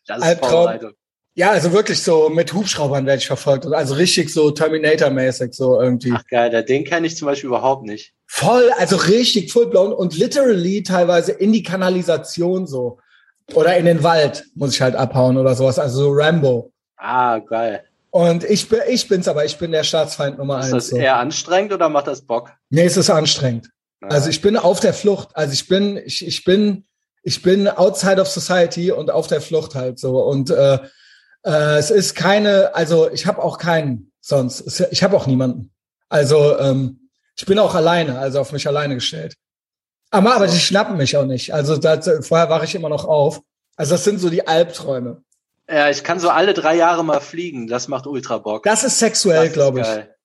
das 0.06 0.18
ist 0.18 0.22
Albtraum. 0.22 0.92
Ja, 1.34 1.50
also 1.50 1.72
wirklich 1.72 2.02
so 2.02 2.30
mit 2.30 2.52
Hubschraubern 2.54 3.04
werde 3.04 3.18
ich 3.18 3.26
verfolgt 3.26 3.66
also 3.66 3.94
richtig 3.94 4.32
so 4.32 4.50
Terminator-mäßig 4.50 5.52
so 5.52 5.80
irgendwie. 5.80 6.12
Ach 6.14 6.22
geil, 6.30 6.64
den 6.64 6.84
kenne 6.84 7.06
ich 7.06 7.16
zum 7.16 7.26
Beispiel 7.26 7.48
überhaupt 7.48 7.84
nicht. 7.84 8.14
Voll, 8.26 8.70
also 8.78 8.96
richtig 8.96 9.52
full 9.52 9.66
blown 9.66 9.92
und 9.92 10.16
literally 10.16 10.82
teilweise 10.82 11.32
in 11.32 11.52
die 11.52 11.62
Kanalisation 11.62 12.66
so. 12.66 12.98
Oder 13.54 13.76
in 13.76 13.84
den 13.84 14.02
Wald 14.02 14.44
muss 14.54 14.74
ich 14.74 14.80
halt 14.80 14.96
abhauen 14.96 15.36
oder 15.36 15.54
sowas, 15.54 15.78
also 15.78 16.04
so 16.04 16.12
Rambo. 16.12 16.72
Ah, 16.96 17.38
geil. 17.38 17.84
Und 18.10 18.44
ich 18.44 18.68
bin, 18.70 18.80
ich 18.88 19.06
bin's 19.06 19.28
aber, 19.28 19.44
ich 19.44 19.58
bin 19.58 19.72
der 19.72 19.84
Staatsfeind 19.84 20.38
Nummer 20.38 20.58
Ist 20.60 20.64
eins. 20.64 20.72
das 20.72 20.86
So. 20.88 20.96
eher 20.96 21.18
anstrengend 21.18 21.72
oder 21.72 21.90
macht 21.90 22.06
das 22.06 22.22
Bock? 22.22 22.50
Nee, 22.70 22.84
es 22.86 22.96
ist 22.96 23.10
anstrengend. 23.10 23.68
Also 24.10 24.30
ich 24.30 24.42
bin 24.42 24.56
auf 24.56 24.80
der 24.80 24.94
Flucht. 24.94 25.30
Also 25.34 25.52
ich 25.52 25.68
bin, 25.68 25.96
ich, 25.96 26.26
ich 26.26 26.44
bin, 26.44 26.86
ich 27.22 27.42
bin 27.42 27.68
outside 27.68 28.20
of 28.20 28.28
society 28.28 28.92
und 28.92 29.10
auf 29.10 29.26
der 29.26 29.40
Flucht 29.40 29.74
halt 29.74 29.98
so. 29.98 30.22
Und 30.22 30.50
äh, 30.50 30.78
äh, 31.44 31.78
es 31.78 31.90
ist 31.90 32.14
keine, 32.14 32.74
also 32.74 33.10
ich 33.10 33.26
habe 33.26 33.42
auch 33.42 33.58
keinen 33.58 34.12
sonst. 34.20 34.60
Es, 34.60 34.80
ich 34.80 35.02
habe 35.02 35.16
auch 35.16 35.26
niemanden. 35.26 35.72
Also 36.08 36.58
ähm, 36.58 37.10
ich 37.36 37.46
bin 37.46 37.58
auch 37.58 37.74
alleine, 37.74 38.18
also 38.18 38.40
auf 38.40 38.52
mich 38.52 38.66
alleine 38.66 38.94
gestellt. 38.94 39.36
Aber, 40.10 40.34
aber 40.34 40.46
die 40.46 40.58
schnappen 40.58 40.96
mich 40.96 41.16
auch 41.16 41.24
nicht. 41.24 41.52
Also 41.52 41.76
das, 41.76 42.26
vorher 42.26 42.48
wache 42.48 42.64
ich 42.64 42.74
immer 42.74 42.88
noch 42.88 43.04
auf. 43.04 43.40
Also 43.76 43.94
das 43.94 44.04
sind 44.04 44.20
so 44.20 44.30
die 44.30 44.46
Albträume. 44.46 45.22
ja, 45.68 45.90
ich 45.90 46.02
kann 46.02 46.18
so 46.20 46.30
alle 46.30 46.54
drei 46.54 46.76
Jahre 46.76 47.04
mal 47.04 47.20
fliegen. 47.20 47.66
Das 47.66 47.88
macht 47.88 48.06
ultra 48.06 48.38
Bock. 48.38 48.62
Das 48.62 48.84
ist 48.84 48.98
sexuell, 48.98 49.50
glaube 49.50 49.80
ich. 49.80 49.86
geil. 49.86 50.15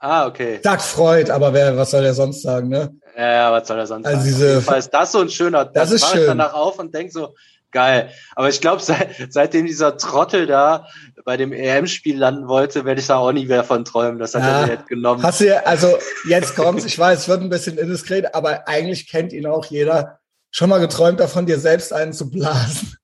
Ah, 0.00 0.26
okay. 0.26 0.60
Sagt 0.62 0.82
Freud, 0.82 1.30
aber 1.30 1.52
wer, 1.52 1.76
was 1.76 1.90
soll 1.90 2.02
der 2.02 2.14
sonst 2.14 2.42
sagen, 2.42 2.68
ne? 2.68 2.90
Ja, 3.16 3.32
ja, 3.32 3.52
was 3.52 3.66
soll 3.66 3.78
er 3.78 3.86
sonst 3.86 4.06
Also 4.06 4.18
sagen? 4.18 4.28
diese- 4.28 4.46
Auf 4.46 4.52
jeden 4.54 4.62
Fall 4.64 4.78
ist 4.78 4.90
das 4.90 5.12
so 5.12 5.18
ein 5.20 5.28
schöner, 5.28 5.64
Das 5.64 5.90
ist 5.90 6.02
mach 6.02 6.12
schön. 6.12 6.20
ich 6.20 6.26
danach 6.28 6.54
auf 6.54 6.78
und 6.78 6.94
denk 6.94 7.10
so, 7.12 7.34
geil. 7.72 8.10
Aber 8.36 8.48
ich 8.48 8.60
glaube, 8.60 8.80
seit, 8.82 9.08
seitdem 9.30 9.66
dieser 9.66 9.96
Trottel 9.96 10.46
da 10.46 10.86
bei 11.24 11.36
dem 11.36 11.52
EM-Spiel 11.52 12.16
landen 12.16 12.46
wollte, 12.48 12.84
werde 12.84 13.00
ich 13.00 13.06
da 13.08 13.16
auch 13.16 13.32
nie 13.32 13.46
mehr 13.46 13.64
von 13.64 13.84
träumen. 13.84 14.18
Das 14.18 14.34
hat 14.34 14.42
Ja. 14.42 14.60
er 14.60 14.66
mir 14.66 14.72
jetzt 14.74 14.86
genommen. 14.88 15.22
Hast 15.22 15.40
du 15.40 15.66
also 15.66 15.98
jetzt 16.28 16.54
kommt's, 16.56 16.84
ich 16.84 16.98
weiß, 16.98 17.18
es 17.20 17.28
wird 17.28 17.42
ein 17.42 17.50
bisschen 17.50 17.76
indiskret, 17.76 18.34
aber 18.34 18.68
eigentlich 18.68 19.08
kennt 19.08 19.32
ihn 19.32 19.46
auch 19.46 19.64
jeder. 19.66 20.20
Schon 20.50 20.70
mal 20.70 20.78
geträumt 20.78 21.20
davon, 21.20 21.44
dir 21.44 21.58
selbst 21.58 21.92
einen 21.92 22.12
zu 22.14 22.30
blasen. 22.30 22.96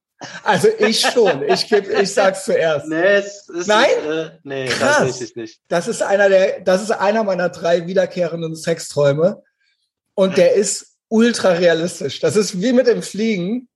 Also 0.43 0.69
ich 0.79 1.01
schon. 1.01 1.43
Ich 1.43 1.69
geb, 1.69 1.89
ich 1.89 2.13
sag's 2.13 2.45
zuerst. 2.45 2.89
Nee, 2.89 3.17
es 3.17 3.49
ist 3.49 3.67
Nein? 3.67 3.87
Nicht, 4.07 4.11
äh, 4.11 4.31
nee, 4.43 4.67
Krass. 4.67 4.99
tatsächlich 4.99 5.37
nicht. 5.37 5.61
Das 5.69 5.89
ist 5.89 6.03
einer 6.03 6.29
der, 6.29 6.61
das 6.61 6.83
ist 6.83 6.91
einer 6.91 7.25
meiner 7.25 7.49
drei 7.49 7.87
wiederkehrenden 7.87 8.55
Sexträume. 8.55 9.43
Und 10.15 10.37
der 10.37 10.55
ist 10.55 10.95
ultra 11.09 11.51
realistisch. 11.51 12.21
Das 12.21 12.37
ist 12.37 12.61
wie 12.61 12.73
mit 12.73 12.87
dem 12.87 13.03
Fliegen. 13.03 13.69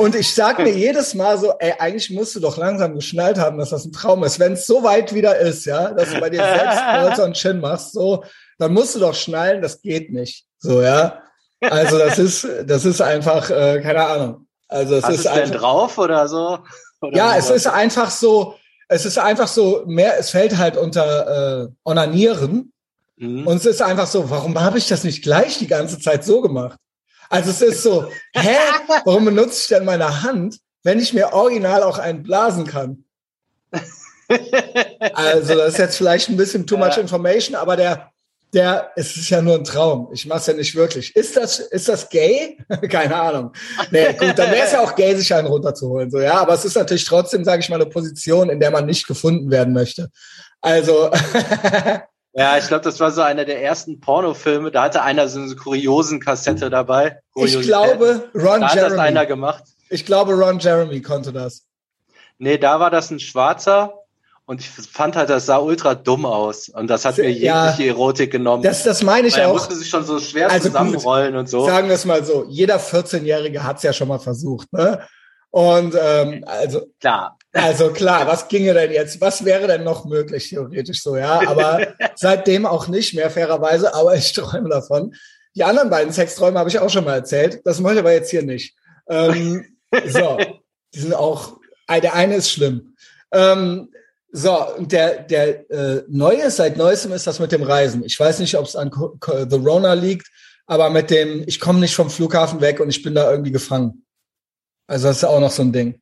Und 0.00 0.14
ich 0.14 0.34
sag 0.34 0.58
mir 0.58 0.70
jedes 0.74 1.14
Mal 1.14 1.38
so, 1.38 1.54
ey, 1.58 1.74
eigentlich 1.78 2.10
musst 2.10 2.34
du 2.36 2.40
doch 2.40 2.56
langsam 2.56 2.94
geschnallt 2.94 3.38
haben, 3.38 3.58
dass 3.58 3.70
das 3.70 3.84
ein 3.84 3.92
Traum 3.92 4.22
ist. 4.24 4.38
Wenn 4.38 4.52
es 4.52 4.66
so 4.66 4.82
weit 4.82 5.14
wieder 5.14 5.38
ist, 5.38 5.64
ja, 5.64 5.92
dass 5.92 6.12
du 6.12 6.20
bei 6.20 6.30
dir 6.30 6.42
selbst 6.42 6.80
Polster 7.00 7.24
und 7.24 7.36
Chin 7.36 7.60
machst, 7.60 7.92
so, 7.92 8.24
dann 8.58 8.72
musst 8.72 8.94
du 8.94 9.00
doch 9.00 9.14
schnallen, 9.14 9.62
das 9.62 9.80
geht 9.80 10.12
nicht. 10.12 10.46
So, 10.58 10.82
ja. 10.82 11.22
Also 11.60 11.98
das 11.98 12.18
ist, 12.18 12.46
das 12.64 12.84
ist 12.84 13.00
einfach, 13.00 13.50
äh, 13.50 13.80
keine 13.80 14.06
Ahnung. 14.06 14.47
Also 14.68 14.96
es 14.96 15.04
Hast 15.04 15.14
ist 15.14 15.26
es 15.26 15.32
denn 15.32 15.42
einfach, 15.44 15.60
drauf 15.60 15.98
oder 15.98 16.28
so? 16.28 16.58
Oder 17.00 17.16
ja, 17.16 17.36
es 17.36 17.50
ist 17.50 17.66
einfach 17.66 18.10
so, 18.10 18.56
es 18.88 19.04
ist 19.04 19.18
einfach 19.18 19.48
so, 19.48 19.84
mehr, 19.86 20.18
es 20.18 20.30
fällt 20.30 20.56
halt 20.56 20.76
unter 20.76 21.64
äh, 21.64 21.68
Onanieren. 21.84 22.72
Mhm. 23.16 23.46
Und 23.46 23.56
es 23.56 23.66
ist 23.66 23.82
einfach 23.82 24.06
so, 24.06 24.30
warum 24.30 24.58
habe 24.60 24.78
ich 24.78 24.88
das 24.88 25.04
nicht 25.04 25.22
gleich 25.22 25.58
die 25.58 25.66
ganze 25.66 25.98
Zeit 25.98 26.24
so 26.24 26.40
gemacht? 26.40 26.78
Also 27.30 27.50
es 27.50 27.62
ist 27.62 27.82
so, 27.82 28.10
hä, 28.34 28.56
warum 29.04 29.24
benutze 29.24 29.62
ich 29.62 29.68
denn 29.68 29.84
meine 29.84 30.22
Hand, 30.22 30.58
wenn 30.82 30.98
ich 30.98 31.12
mir 31.12 31.32
original 31.32 31.82
auch 31.82 31.98
einen 31.98 32.22
blasen 32.22 32.66
kann? 32.66 33.04
also 35.14 35.54
das 35.54 35.72
ist 35.72 35.78
jetzt 35.78 35.96
vielleicht 35.96 36.28
ein 36.28 36.36
bisschen 36.36 36.66
too 36.66 36.76
much 36.76 36.96
information, 36.96 37.54
aber 37.56 37.76
der, 37.76 38.10
der, 38.52 38.90
es 38.96 39.16
ist 39.16 39.28
ja 39.30 39.42
nur 39.42 39.54
ein 39.54 39.64
Traum. 39.64 40.08
Ich 40.12 40.26
mach's 40.26 40.46
ja 40.46 40.54
nicht 40.54 40.74
wirklich. 40.74 41.14
Ist 41.14 41.36
das, 41.36 41.58
ist 41.58 41.88
das 41.88 42.08
gay? 42.08 42.58
Keine 42.90 43.14
Ahnung. 43.14 43.52
Nee, 43.90 44.12
gut, 44.14 44.38
dann 44.38 44.50
wäre 44.50 44.64
es 44.64 44.72
ja 44.72 44.80
auch 44.80 44.94
gay, 44.94 45.14
sich 45.14 45.32
einen 45.34 45.48
runterzuholen, 45.48 46.10
so, 46.10 46.20
ja. 46.20 46.34
Aber 46.34 46.54
es 46.54 46.64
ist 46.64 46.76
natürlich 46.76 47.04
trotzdem, 47.04 47.44
sage 47.44 47.60
ich 47.60 47.68
mal, 47.68 47.76
eine 47.76 47.86
Position, 47.86 48.48
in 48.48 48.60
der 48.60 48.70
man 48.70 48.86
nicht 48.86 49.06
gefunden 49.06 49.50
werden 49.50 49.74
möchte. 49.74 50.10
Also. 50.60 51.10
Ja, 52.34 52.56
ich 52.56 52.68
glaube, 52.68 52.84
das 52.84 53.00
war 53.00 53.10
so 53.10 53.22
einer 53.22 53.44
der 53.44 53.64
ersten 53.64 53.98
Pornofilme. 53.98 54.70
Da 54.70 54.84
hatte 54.84 55.02
einer 55.02 55.26
so 55.26 55.40
eine 55.40 55.56
kuriosen 55.56 56.20
Kassette 56.20 56.70
dabei. 56.70 57.18
Ich 57.34 57.60
glaube, 57.62 58.30
Ron 58.32 58.60
da 58.60 58.68
hat 58.68 58.74
Jeremy. 58.76 58.96
das 58.96 58.98
einer 59.00 59.26
gemacht. 59.26 59.64
Ich 59.88 60.06
glaube, 60.06 60.34
Ron 60.34 60.60
Jeremy 60.60 61.02
konnte 61.02 61.32
das. 61.32 61.64
Nee, 62.38 62.58
da 62.58 62.78
war 62.78 62.90
das 62.90 63.10
ein 63.10 63.18
Schwarzer 63.18 63.97
und 64.48 64.62
ich 64.62 64.70
fand 64.70 65.14
halt, 65.14 65.28
das 65.28 65.44
sah 65.44 65.58
ultra 65.58 65.94
dumm 65.94 66.24
aus. 66.24 66.70
Und 66.70 66.88
das 66.88 67.04
hat 67.04 67.18
mir 67.18 67.30
Ja. 67.30 67.66
jegliche 67.66 67.90
Erotik 67.90 68.32
genommen. 68.32 68.62
Das, 68.62 68.82
das 68.82 69.02
meine 69.02 69.28
ich 69.28 69.34
Weil 69.34 69.42
er 69.42 69.48
auch. 69.50 69.52
musste 69.52 69.76
sich 69.76 69.90
schon 69.90 70.06
so 70.06 70.18
schwer 70.18 70.50
Also 70.50 70.70
gut, 70.70 70.72
zusammenrollen 70.72 71.36
und 71.36 71.50
so. 71.50 71.66
Sagen 71.66 71.88
wir 71.88 71.94
es 71.94 72.06
mal 72.06 72.24
so. 72.24 72.46
Jeder 72.48 72.80
14-Jährige 72.80 73.62
hat's 73.62 73.82
ja 73.82 73.92
schon 73.92 74.08
mal 74.08 74.18
versucht, 74.18 74.72
ne? 74.72 75.06
Und 75.50 75.94
ähm, 76.00 76.44
also 76.46 76.86
Klar. 76.98 77.36
Also 77.52 77.90
klar, 77.90 78.26
was 78.26 78.48
ginge 78.48 78.72
denn 78.72 78.90
jetzt? 78.90 79.20
Was 79.20 79.44
wäre 79.44 79.66
denn 79.66 79.84
noch 79.84 80.06
möglich, 80.06 80.48
theoretisch 80.48 81.02
so, 81.02 81.18
ja? 81.18 81.46
Aber 81.46 81.86
seitdem 82.14 82.64
auch 82.64 82.88
nicht 82.88 83.12
mehr, 83.12 83.28
fairerweise, 83.28 83.92
aber 83.94 84.16
ich 84.16 84.32
träume 84.32 84.70
davon. 84.70 85.14
Die 85.56 85.64
anderen 85.64 85.90
beiden 85.90 86.10
Sexträume 86.10 86.58
habe 86.58 86.70
ich 86.70 86.78
auch 86.78 86.88
schon 86.88 87.04
mal 87.04 87.16
erzählt. 87.16 87.60
Das 87.66 87.80
mache 87.80 87.92
ich 87.94 87.98
aber 87.98 88.12
jetzt 88.12 88.30
hier 88.30 88.42
nicht. 88.42 88.74
Ähm, 89.10 89.66
so, 90.06 90.38
die 90.94 91.00
sind 91.00 91.12
auch, 91.12 91.58
äh, 91.86 92.00
der 92.00 92.14
eine 92.14 92.36
ist 92.36 92.50
schlimm. 92.50 92.94
Ähm, 93.30 93.90
so, 94.30 94.76
und 94.76 94.92
der, 94.92 95.22
der 95.22 95.70
äh, 95.70 96.04
neue, 96.08 96.50
seit 96.50 96.76
neuestem 96.76 97.12
ist 97.12 97.26
das 97.26 97.38
mit 97.38 97.50
dem 97.52 97.62
Reisen. 97.62 98.04
Ich 98.04 98.18
weiß 98.18 98.40
nicht, 98.40 98.56
ob 98.56 98.66
es 98.66 98.76
an 98.76 98.90
Co 98.90 99.16
Co 99.18 99.48
The 99.48 99.56
Rona 99.56 99.94
liegt, 99.94 100.28
aber 100.66 100.90
mit 100.90 101.10
dem, 101.10 101.44
ich 101.46 101.60
komme 101.60 101.80
nicht 101.80 101.94
vom 101.94 102.10
Flughafen 102.10 102.60
weg 102.60 102.80
und 102.80 102.90
ich 102.90 103.02
bin 103.02 103.14
da 103.14 103.30
irgendwie 103.30 103.52
gefangen. 103.52 104.04
Also 104.86 105.08
das 105.08 105.18
ist 105.18 105.24
auch 105.24 105.40
noch 105.40 105.50
so 105.50 105.62
ein 105.62 105.72
Ding. 105.72 106.00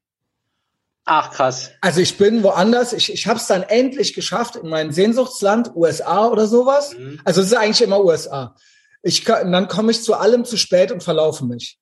Ach, 1.05 1.31
krass. 1.31 1.71
Also 1.81 2.01
ich 2.01 2.19
bin 2.19 2.43
woanders, 2.43 2.93
ich, 2.93 3.13
ich 3.13 3.29
habe 3.29 3.39
es 3.39 3.47
dann 3.47 3.63
endlich 3.63 4.13
geschafft 4.13 4.57
in 4.57 4.69
mein 4.69 4.93
Sehnsuchtsland, 4.93 5.71
USA 5.77 6.27
oder 6.27 6.49
sowas. 6.49 6.97
Mhm. 6.99 7.21
Also 7.25 7.43
es 7.43 7.49
ist 7.49 7.57
eigentlich 7.57 7.83
immer 7.83 8.05
USA. 8.05 8.57
Ich, 9.03 9.23
dann 9.23 9.69
komme 9.69 9.93
ich 9.93 10.03
zu 10.03 10.15
allem 10.15 10.45
zu 10.45 10.57
spät 10.57 10.91
und 10.91 11.05
verlaufe 11.05 11.45
mich. 11.45 11.79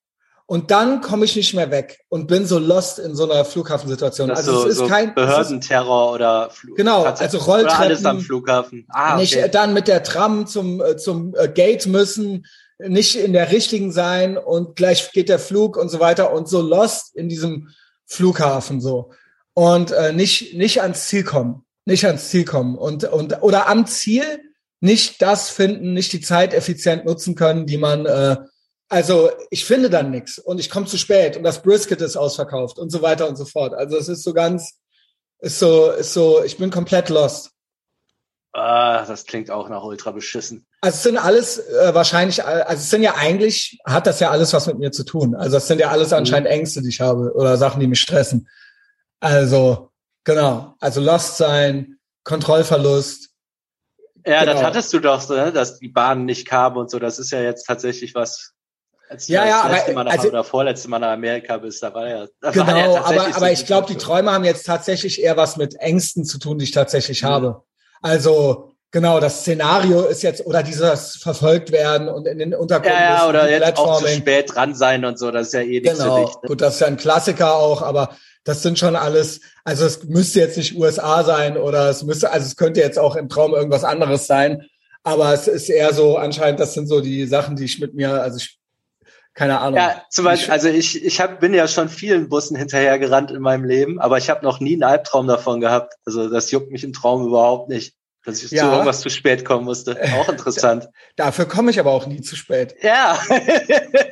Und 0.46 0.70
dann 0.70 1.00
komme 1.00 1.24
ich 1.24 1.36
nicht 1.36 1.54
mehr 1.54 1.70
weg 1.70 2.00
und 2.10 2.26
bin 2.26 2.44
so 2.46 2.58
lost 2.58 2.98
in 2.98 3.14
so 3.14 3.30
einer 3.30 3.46
Flughafensituation. 3.46 4.28
Das 4.28 4.40
Also 4.40 4.52
so, 4.52 4.66
es 4.66 4.72
ist 4.72 4.78
so 4.78 4.86
kein 4.86 5.04
es 5.04 5.08
ist 5.08 5.14
Behördenterror 5.14 6.12
oder 6.12 6.50
Fl 6.50 6.74
Genau, 6.74 7.04
also 7.04 7.38
Rolltreppen. 7.38 7.76
Oder 7.76 7.78
alles 7.78 8.04
am 8.04 8.20
Flughafen. 8.20 8.86
Ah, 8.90 9.16
nicht 9.16 9.34
okay. 9.34 9.46
äh, 9.46 9.48
dann 9.48 9.72
mit 9.72 9.88
der 9.88 10.02
Tram 10.02 10.46
zum, 10.46 10.82
äh, 10.82 10.98
zum 10.98 11.34
äh, 11.34 11.48
Gate 11.48 11.86
müssen, 11.86 12.44
nicht 12.78 13.16
in 13.16 13.32
der 13.32 13.52
richtigen 13.52 13.90
sein 13.92 14.36
und 14.36 14.76
gleich 14.76 15.12
geht 15.12 15.30
der 15.30 15.38
Flug 15.38 15.76
und 15.76 15.88
so 15.88 16.00
weiter 16.00 16.32
und 16.32 16.48
so 16.48 16.60
lost 16.60 17.14
in 17.14 17.28
diesem 17.28 17.68
Flughafen 18.04 18.80
so 18.80 19.12
und 19.54 19.92
äh, 19.92 20.12
nicht 20.12 20.54
nicht 20.54 20.82
ans 20.82 21.06
Ziel 21.06 21.24
kommen, 21.24 21.64
nicht 21.84 22.04
ans 22.04 22.28
Ziel 22.28 22.44
kommen 22.44 22.76
und 22.76 23.04
und 23.04 23.42
oder 23.42 23.68
am 23.68 23.86
Ziel 23.86 24.24
nicht 24.80 25.22
das 25.22 25.48
finden, 25.48 25.94
nicht 25.94 26.12
die 26.12 26.20
Zeit 26.20 26.52
effizient 26.52 27.04
nutzen 27.06 27.34
können, 27.34 27.64
die 27.66 27.78
man 27.78 28.04
äh, 28.06 28.36
also 28.88 29.30
ich 29.50 29.64
finde 29.64 29.90
dann 29.90 30.10
nichts 30.10 30.38
und 30.38 30.58
ich 30.60 30.70
komme 30.70 30.86
zu 30.86 30.98
spät 30.98 31.36
und 31.36 31.42
das 31.42 31.62
Brisket 31.62 32.00
ist 32.00 32.16
ausverkauft 32.16 32.78
und 32.78 32.90
so 32.90 33.02
weiter 33.02 33.28
und 33.28 33.36
so 33.36 33.44
fort. 33.44 33.74
Also 33.74 33.96
es 33.96 34.08
ist 34.08 34.22
so 34.22 34.32
ganz 34.32 34.78
ist 35.40 35.58
so 35.58 35.90
ist 35.90 36.12
so 36.12 36.42
ich 36.44 36.56
bin 36.58 36.70
komplett 36.70 37.08
lost. 37.08 37.50
Ah, 38.56 39.04
das 39.04 39.24
klingt 39.26 39.50
auch 39.50 39.68
nach 39.68 39.82
ultra 39.82 40.12
beschissen. 40.12 40.64
Also 40.80 40.94
es 40.96 41.02
sind 41.02 41.18
alles 41.18 41.58
äh, 41.58 41.92
wahrscheinlich, 41.92 42.44
all- 42.44 42.62
also 42.62 42.80
es 42.80 42.88
sind 42.90 43.02
ja 43.02 43.14
eigentlich, 43.16 43.80
hat 43.84 44.06
das 44.06 44.20
ja 44.20 44.30
alles 44.30 44.52
was 44.52 44.68
mit 44.68 44.78
mir 44.78 44.92
zu 44.92 45.02
tun. 45.04 45.34
Also 45.34 45.56
es 45.56 45.66
sind 45.66 45.80
ja 45.80 45.88
alles 45.90 46.12
anscheinend 46.12 46.48
Ängste, 46.48 46.80
die 46.80 46.90
ich 46.90 47.00
habe 47.00 47.32
oder 47.34 47.56
Sachen, 47.56 47.80
die 47.80 47.88
mich 47.88 47.98
stressen. 48.00 48.48
Also 49.18 49.90
genau, 50.22 50.76
also 50.78 51.00
Lost 51.00 51.36
sein, 51.36 51.98
Kontrollverlust. 52.22 53.30
Ja, 54.24 54.44
das 54.44 54.54
Genau. 54.56 54.66
hattest 54.68 54.92
du 54.92 55.00
doch, 55.00 55.20
so, 55.20 55.34
ne? 55.34 55.52
dass 55.52 55.80
die 55.80 55.88
Bahnen 55.88 56.24
nicht 56.24 56.46
kamen 56.46 56.76
und 56.76 56.90
so. 56.92 57.00
Das 57.00 57.18
ist 57.18 57.32
ja 57.32 57.40
jetzt 57.42 57.64
tatsächlich 57.66 58.14
was. 58.14 58.52
Als 59.08 59.28
Ja, 59.28 59.46
ja, 59.46 59.68
das 59.68 59.82
aber- 59.84 59.92
Mal 59.92 60.04
nach, 60.04 60.12
also- 60.12 60.28
oder 60.28 60.44
vorletzte 60.44 60.88
Mal 60.88 60.98
nach 60.98 61.12
Amerika 61.12 61.56
bist, 61.58 61.82
da 61.82 61.92
war 61.94 62.08
ja. 62.08 62.26
Da 62.40 62.50
Genau, 62.50 62.66
war 62.66 62.78
ja 62.78 63.04
aber, 63.04 63.36
aber 63.36 63.52
ich 63.52 63.66
glaube, 63.66 63.86
die. 63.86 63.96
Träume 63.96 64.32
haben 64.32 64.44
jetzt 64.44 64.64
tatsächlich 64.66 65.22
eher 65.22 65.36
was 65.36 65.56
mit 65.56 65.74
Ängsten 65.76 66.24
zu 66.24 66.38
tun, 66.38 66.58
die 66.58 66.64
ich 66.64 66.70
tatsächlich 66.72 67.22
Mhm. 67.22 67.26
habe. 67.28 67.62
Also 68.02 68.72
genau, 68.90 69.20
das 69.20 69.40
Szenario 69.40 70.02
ist 70.04 70.22
jetzt 70.22 70.46
oder 70.46 70.62
dieses 70.62 71.16
verfolgt 71.16 71.72
werden 71.72 72.08
und 72.08 72.26
in 72.26 72.38
den 72.38 72.54
Untergrund 72.54 72.94
Ja, 72.94 73.16
ja, 73.24 73.28
oder 73.28 73.50
jetzt 73.50 73.78
auch 73.78 74.00
zu 74.00 74.08
spät 74.08 74.54
dran 74.54 74.74
sein 74.74 75.04
und 75.04 75.18
so, 75.18 75.30
das 75.30 75.48
ist 75.48 75.52
ja 75.54 75.60
eh 75.60 75.80
nichts 75.80 75.90
für 75.98 76.04
Genau. 76.04 76.24
dich. 76.26 76.34
Ne? 76.36 76.48
Gut, 76.48 76.60
das 76.60 76.74
ist 76.74 76.80
ja 76.80 76.86
ein 76.86 76.96
Klassiker 76.96 77.54
auch, 77.56 77.82
aber 77.82 78.16
das 78.44 78.62
sind 78.62 78.78
schon 78.78 78.94
alles, 78.94 79.40
also 79.64 79.84
es 79.86 80.04
müsste 80.04 80.40
jetzt 80.40 80.56
nicht 80.56 80.76
USA 80.76 81.24
sein 81.24 81.56
oder 81.56 81.88
es 81.88 82.02
müsste, 82.04 82.30
also 82.30 82.46
es 82.46 82.56
könnte 82.56 82.80
jetzt 82.80 82.98
auch 82.98 83.16
im 83.16 83.28
Traum 83.28 83.54
irgendwas 83.54 83.84
anderes 83.84 84.26
sein, 84.26 84.62
aber 85.02 85.32
es 85.32 85.48
ist 85.48 85.68
eher 85.70 85.92
so 85.94 86.16
anscheinend, 86.16 86.60
das 86.60 86.74
sind 86.74 86.86
so 86.86 87.00
die 87.00 87.26
Sachen, 87.26 87.56
die 87.56 87.64
ich 87.64 87.80
mit 87.80 87.94
mir, 87.94 88.22
also 88.22 88.36
ich, 88.36 88.58
keine 89.34 89.58
Ahnung. 89.60 89.78
Ja, 89.78 90.02
zum 90.10 90.24
Beispiel, 90.24 90.52
also 90.52 90.68
ich, 90.68 91.04
ich 91.04 91.20
hab, 91.20 91.40
bin 91.40 91.54
ja 91.54 91.66
schon 91.68 91.88
vielen 91.88 92.28
Bussen 92.28 92.56
hinterhergerannt 92.56 93.30
in 93.32 93.40
meinem 93.42 93.64
Leben, 93.64 94.00
aber 94.00 94.18
ich 94.18 94.30
habe 94.30 94.44
noch 94.44 94.60
nie 94.60 94.74
einen 94.74 94.84
Albtraum 94.84 95.26
davon 95.26 95.60
gehabt. 95.60 95.94
Also 96.06 96.28
das 96.28 96.50
juckt 96.52 96.70
mich 96.70 96.84
im 96.84 96.92
Traum 96.92 97.26
überhaupt 97.26 97.68
nicht, 97.68 97.94
dass 98.24 98.42
ich 98.42 98.52
Ja. 98.52 98.62
zu 98.62 98.70
irgendwas 98.70 99.00
zu 99.00 99.10
spät 99.10 99.44
kommen 99.44 99.64
musste. 99.64 100.00
Auch 100.18 100.28
interessant. 100.30 100.88
Dafür 101.16 101.46
komme 101.46 101.70
ich 101.72 101.78
aber 101.80 101.90
auch 101.90 102.06
nie 102.06 102.20
zu 102.22 102.36
spät. 102.36 102.74
ja, 102.80 103.18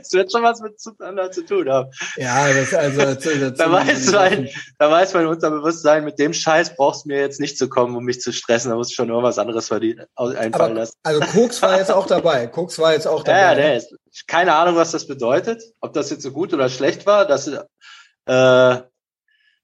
es 0.00 0.12
wird 0.12 0.31
schon 0.33 0.43
was 0.43 0.61
mit 0.61 0.79
zueinander 0.81 1.31
zu 1.31 1.47
tun 1.47 1.71
haben. 1.71 1.91
Ja, 2.17 2.52
das 2.52 2.75
also 2.75 3.00
das, 3.00 3.19
das, 3.23 3.55
Da 3.57 3.71
weiß 3.73 4.11
mein, 4.12 4.49
da 4.79 4.91
weiß 4.91 5.14
mein 5.14 5.26
Unterbewusstsein, 5.29 6.05
mit 6.05 6.19
dem 6.19 6.35
Scheiß 6.35 6.76
brauchst 6.76 7.05
du 7.05 7.09
mir 7.09 7.21
jetzt 7.21 7.41
nicht 7.41 7.57
zu 7.57 7.69
kommen, 7.69 7.97
um 7.97 8.05
mich 8.05 8.21
zu 8.21 8.33
stressen. 8.33 8.71
Da 8.71 8.76
musst 8.76 8.91
du 8.91 8.95
schon 8.97 9.09
irgendwas 9.09 9.38
anderes 9.38 9.69
verdienen, 9.69 10.05
einfallen 10.17 10.52
aber, 10.55 10.69
lassen. 10.75 10.95
also 11.05 11.21
Koks 11.21 11.62
war 11.62 11.79
jetzt 11.79 11.93
auch 11.93 12.07
dabei. 12.07 12.49
Koks 12.49 12.79
war 12.79 12.93
jetzt 12.93 13.07
auch 13.07 13.23
dabei. 13.23 13.38
Ja, 13.43 13.49
ja, 13.50 13.55
der 13.55 13.76
ist. 13.76 13.95
Keine 14.26 14.54
Ahnung, 14.54 14.76
was 14.76 14.90
das 14.90 15.07
bedeutet. 15.07 15.62
Ob 15.81 15.92
das 15.92 16.11
jetzt 16.11 16.23
so 16.23 16.33
gut 16.33 16.52
oder 16.52 16.69
schlecht 16.69 17.07
war, 17.07 17.26
das 17.26 17.50
äh, 18.26 18.83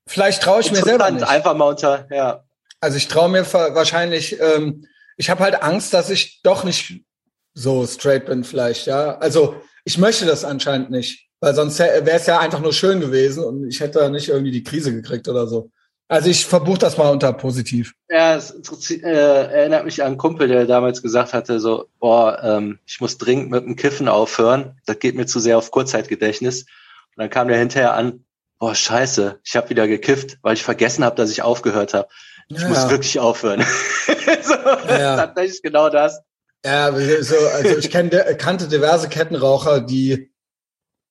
Vielleicht 0.09 0.43
traue 0.43 0.61
ich 0.61 0.73
mir 0.73 0.83
selber 0.83 1.11
nicht. 1.11 1.27
Einfach 1.27 1.55
mal 1.55 1.67
unter, 1.67 2.07
ja. 2.11 2.45
Also 2.81 2.97
ich 2.97 3.09
traue 3.09 3.29
mir 3.29 3.45
wahrscheinlich, 3.53 4.41
ähm, 4.41 4.87
ich 5.17 5.31
habe 5.31 5.43
halt 5.43 5.63
Angst, 5.63 5.93
dass 5.93 6.11
ich 6.11 6.41
doch 6.43 6.65
nicht 6.65 7.05
so 7.53 7.87
straight 7.87 8.27
bin 8.27 8.45
vielleicht, 8.45 8.87
ja. 8.87 9.19
Also 9.19 9.61
ich 9.85 9.99
möchte 9.99 10.25
das 10.25 10.45
anscheinend 10.45 10.91
nicht, 10.91 11.29
weil 11.41 11.55
sonst 11.55 11.79
wäre 11.79 12.11
es 12.11 12.27
ja 12.27 12.39
einfach 12.39 12.61
nur 12.61 12.73
schön 12.73 13.01
gewesen 13.01 13.45
und 13.45 13.69
ich 13.69 13.81
hätte 13.81 13.99
da 13.99 14.09
nicht 14.09 14.29
irgendwie 14.29 14.53
die 14.53 14.65
Krise 14.65 14.95
gekriegt 14.95 15.29
oder 15.29 15.47
so. 15.47 15.71
Also 16.11 16.31
ich 16.31 16.47
verbuche 16.47 16.79
das 16.79 16.97
mal 16.97 17.11
unter 17.11 17.33
positiv. 17.35 17.93
Ja, 18.09 18.35
es 18.35 18.51
äh, 18.91 19.01
erinnert 19.03 19.85
mich 19.85 20.01
an 20.03 20.09
einen 20.09 20.17
Kumpel, 20.17 20.49
der 20.49 20.65
damals 20.65 21.03
gesagt 21.03 21.35
hatte, 21.35 21.61
so, 21.61 21.87
boah, 22.01 22.43
ähm, 22.43 22.79
ich 22.87 23.01
muss 23.03 23.19
dringend 23.19 23.51
mit 23.51 23.65
dem 23.65 23.77
Kiffen 23.77 24.09
aufhören. 24.09 24.81
Das 24.87 24.99
geht 24.99 25.17
mir 25.17 25.27
zu 25.27 25.39
sehr 25.39 25.59
auf 25.59 25.71
Kurzzeitgedächtnis. 25.71 26.63
Und 26.63 27.19
dann 27.23 27.29
kam 27.31 27.49
der 27.49 27.59
hinterher 27.59 27.93
an, 27.95 28.25
boah, 28.59 28.75
scheiße, 28.75 29.39
ich 29.45 29.55
habe 29.55 29.69
wieder 29.69 29.87
gekifft, 29.87 30.39
weil 30.41 30.55
ich 30.55 30.63
vergessen 30.63 31.05
habe, 31.05 31.15
dass 31.17 31.31
ich 31.31 31.43
aufgehört 31.43 31.93
habe. 31.93 32.09
Ich 32.49 32.59
Ja. 32.63 32.69
muss 32.69 32.89
wirklich 32.89 33.21
aufhören. 33.21 33.61
so, 34.43 34.55
das 34.55 34.99
Ja. 35.01 35.15
ist 35.15 35.21
tatsächlich 35.21 35.63
genau 35.63 35.91
das. 35.91 36.21
Ja, 36.65 36.91
so, 37.23 37.37
also 37.55 37.77
ich 37.79 37.91
kenn, 37.91 38.11
kannte 38.39 38.67
diverse 38.67 39.09
Kettenraucher, 39.11 39.81
die 39.83 40.33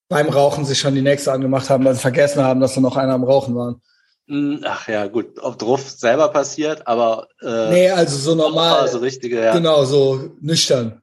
beim 0.09 0.27
Rauchen 0.29 0.65
sich 0.65 0.79
schon 0.79 0.95
die 0.95 1.01
nächste 1.03 1.31
angemacht 1.31 1.69
haben, 1.69 1.85
weil 1.85 1.93
sie 1.93 2.01
vergessen 2.01 2.43
haben, 2.43 2.59
dass 2.59 2.73
sie 2.73 2.81
noch 2.81 2.97
einer 2.97 3.13
am 3.13 3.23
Rauchen 3.23 3.55
waren. 3.55 3.81
Hm, 4.27 4.61
Ach 4.65 4.87
ja, 4.89 5.07
gut, 5.07 5.39
ob 5.39 5.57
drauf 5.57 5.89
selber 5.89 6.29
passiert, 6.29 6.85
aber 6.85 7.27
äh, 7.41 7.69
Nee, 7.69 7.89
also 7.89 8.17
so 8.17 8.35
normal. 8.35 8.87
so 8.89 8.97
richtige, 8.99 9.41
ja. 9.41 9.53
Genau, 9.53 9.85
so 9.85 10.31
nüchtern. 10.41 11.01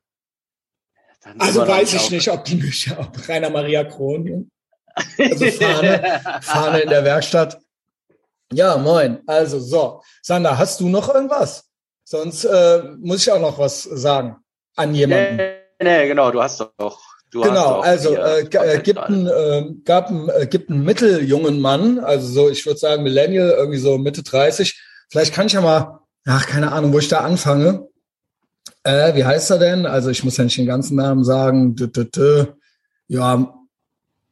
Dann 1.23 1.41
Also 1.41 1.67
weiß 1.67 1.95
ich 1.95 2.11
nicht, 2.11 2.29
ob 2.31 2.45
die 2.45 2.57
nüchtern, 2.57 2.99
ob 2.99 3.29
Rainer 3.29 3.49
Maria 3.49 3.85
Kron, 3.85 4.51
also 5.19 5.47
Fahne, 5.47 6.21
Fahne 6.43 6.81
in 6.81 6.89
der 6.91 7.03
Werkstatt. 7.05 7.59
Ja, 8.53 8.77
moin. 8.77 9.23
Also 9.27 9.59
so, 9.59 10.03
Sander, 10.23 10.57
hast 10.57 10.79
du 10.81 10.89
noch 10.89 11.13
irgendwas? 11.13 11.65
Sonst 12.05 12.45
äh, 12.45 12.83
muss 12.99 13.27
ich 13.27 13.33
auch 13.33 13.41
noch 13.41 13.59
was 13.59 13.83
sagen 13.85 14.37
an 14.77 14.95
jemanden. 14.95 15.37
nee, 15.37 15.55
nee, 15.83 16.07
genau, 16.09 16.31
du 16.31 16.43
hast 16.43 16.61
doch. 16.61 17.01
Du 17.35 17.41
Genau, 17.41 17.81
also 17.81 18.15
äh, 18.15 18.43
äh, 18.43 18.79
gibt 18.79 19.01
gerade. 19.01 19.13
einen, 19.13 19.27
äh, 19.27 19.75
gab 19.85 20.09
einen, 20.09 20.29
äh, 20.29 20.47
gibt 20.47 20.71
einen 20.71 20.85
mitteljungen 20.85 21.61
Mann, 21.61 21.99
also 21.99 22.29
so, 22.29 22.49
ich 22.49 22.65
würde 22.65 22.79
sagen 22.79 23.03
Millennial, 23.03 23.51
irgendwie 23.51 23.81
so 23.81 23.99
Mitte 23.99 24.23
30. 24.23 24.81
Vielleicht 25.11 25.35
kann 25.35 25.49
ich 25.49 25.55
ja 25.55 25.61
mal, 25.61 25.99
ach, 26.27 26.47
keine 26.47 26.71
Ahnung, 26.71 26.93
wo 26.93 27.01
ich 27.01 27.09
da 27.09 27.23
anfange. 27.23 27.89
Äh, 28.85 29.17
wie 29.17 29.25
heißt 29.25 29.51
er 29.51 29.59
denn? 29.59 29.85
Also 29.85 30.11
ich 30.11 30.23
muss 30.23 30.37
ja 30.37 30.45
nicht 30.45 30.57
den 30.57 30.67
ganzen 30.67 30.95
Namen 30.95 31.25
sagen. 31.25 31.75
Dü, 31.75 31.89
dü, 31.89 32.05
dü. 32.05 32.47
Ja, 33.09 33.53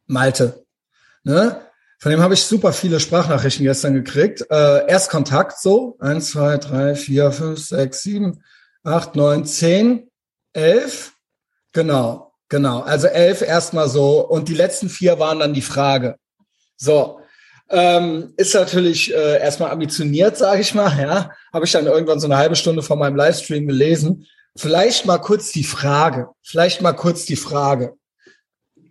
Malte. 0.07 0.63
Ne? 1.25 1.59
Von 1.99 2.09
dem 2.09 2.21
habe 2.21 2.35
ich 2.35 2.43
super 2.43 2.71
viele 2.71 3.01
Sprachnachrichten 3.01 3.65
gestern 3.65 3.95
gekriegt. 3.95 4.45
Äh, 4.49 4.87
Erstkontakt 4.87 5.59
so. 5.59 5.97
Eins, 5.99 6.31
zwei, 6.31 6.57
drei, 6.57 6.95
vier, 6.95 7.33
fünf, 7.33 7.59
sechs, 7.59 8.01
sieben, 8.01 8.41
acht, 8.81 9.17
neun, 9.17 9.43
zehn, 9.45 10.09
elf. 10.53 11.13
Genau, 11.73 12.32
genau. 12.53 12.81
Also 12.81 13.07
elf 13.07 13.41
erstmal 13.41 13.89
so. 13.89 14.19
Und 14.21 14.47
die 14.47 14.53
letzten 14.53 14.87
vier 14.87 15.17
waren 15.17 15.39
dann 15.39 15.55
die 15.55 15.63
Frage. 15.63 16.17
So. 16.77 17.19
Ähm, 17.69 18.33
ist 18.37 18.53
natürlich 18.53 19.11
äh, 19.11 19.39
erstmal 19.39 19.71
ambitioniert, 19.71 20.37
sage 20.37 20.61
ich 20.61 20.75
mal. 20.75 20.95
Ja, 21.01 21.31
habe 21.51 21.65
ich 21.65 21.71
dann 21.71 21.87
irgendwann 21.87 22.19
so 22.19 22.27
eine 22.27 22.37
halbe 22.37 22.55
Stunde 22.55 22.83
vor 22.83 22.95
meinem 22.95 23.15
Livestream 23.15 23.65
gelesen. 23.65 24.27
Vielleicht 24.55 25.07
mal 25.07 25.17
kurz 25.17 25.51
die 25.51 25.63
Frage. 25.63 26.27
Vielleicht 26.43 26.83
mal 26.83 26.93
kurz 26.93 27.25
die 27.25 27.35
Frage 27.35 27.95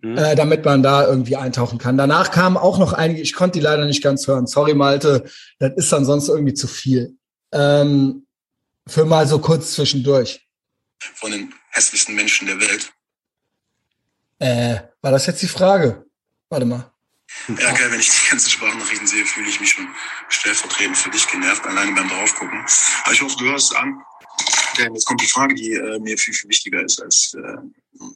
mhm. 0.01 0.19
äh, 0.19 0.35
damit 0.35 0.65
man 0.65 0.83
da 0.83 1.07
irgendwie 1.07 1.37
eintauchen 1.37 1.79
kann. 1.79 1.97
Danach 1.97 2.33
kamen 2.33 2.57
auch 2.57 2.81
noch 2.81 2.93
einige, 2.93 3.21
ich 3.21 3.35
konnte 3.35 3.61
die 3.61 3.65
leider 3.65 3.85
nicht 3.85 4.03
ganz 4.03 4.27
hören. 4.27 4.49
Sorry, 4.49 4.75
Malte, 4.75 5.23
das 5.61 5.73
ist 5.77 5.93
dann 5.93 6.05
sonst 6.05 6.29
irgendwie 6.29 6.55
zu 6.55 6.67
viel. 6.67 7.17
Ähm, 7.53 8.27
für 8.89 9.05
mal 9.05 9.29
so 9.29 9.39
kurz 9.39 9.75
zwischendurch. 9.75 10.45
Von 11.15 11.31
den 11.31 11.55
hässlichsten 11.71 12.17
Menschen 12.17 12.49
der 12.49 12.61
Welt. 12.61 12.93
Äh, 14.43 14.83
war 15.03 15.13
das 15.13 15.27
jetzt 15.27 15.41
die 15.41 15.47
Frage? 15.49 16.05
Warte 16.49 16.67
mal. 16.67 16.91
Ja, 17.47 17.73
geil, 17.73 17.93
wenn 17.93 18.01
ich 18.01 18.11
die 18.11 18.29
ganzen 18.29 18.51
Sprachnachrichten 18.51 19.07
sehe, 19.07 19.25
fühle 19.25 19.49
ich 19.49 19.61
mich 19.61 19.71
schon 19.71 19.89
stellvertretend 20.29 20.97
für 20.97 21.11
dich 21.11 21.29
genervt, 21.29 21.65
alleine 21.65 21.93
beim 21.93 22.09
draufgucken. 22.09 22.59
Aber 23.05 23.13
ich 23.13 23.23
hoffe, 23.23 23.37
du 23.39 23.45
hörst 23.45 23.71
es 23.71 23.77
an. 23.77 24.03
Denn 24.79 24.95
jetzt 24.95 25.05
kommt 25.05 25.21
die 25.21 25.29
Frage, 25.29 25.55
die 25.55 25.75
äh, 25.75 26.01
mir 26.01 26.19
viel, 26.19 26.35
viel 26.35 26.51
wichtiger 26.51 26.83
ist 26.83 27.01
als 27.01 27.35
äh, 27.35 28.09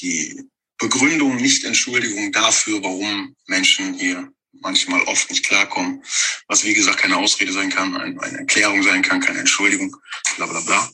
die 0.00 0.48
Begründung, 0.78 1.36
nicht 1.36 1.64
Entschuldigung 1.64 2.32
dafür, 2.32 2.82
warum 2.82 3.36
Menschen 3.46 3.92
hier 3.92 4.32
manchmal 4.52 5.02
oft 5.02 5.28
nicht 5.28 5.44
klarkommen, 5.44 6.02
was 6.48 6.64
wie 6.64 6.72
gesagt 6.72 6.98
keine 6.98 7.18
Ausrede 7.18 7.52
sein 7.52 7.68
kann, 7.68 7.94
eine 7.94 8.38
Erklärung 8.38 8.82
sein 8.82 9.02
kann, 9.02 9.20
keine 9.20 9.40
Entschuldigung, 9.40 9.94
bla 10.36 10.46
bla 10.46 10.60
bla. 10.60 10.90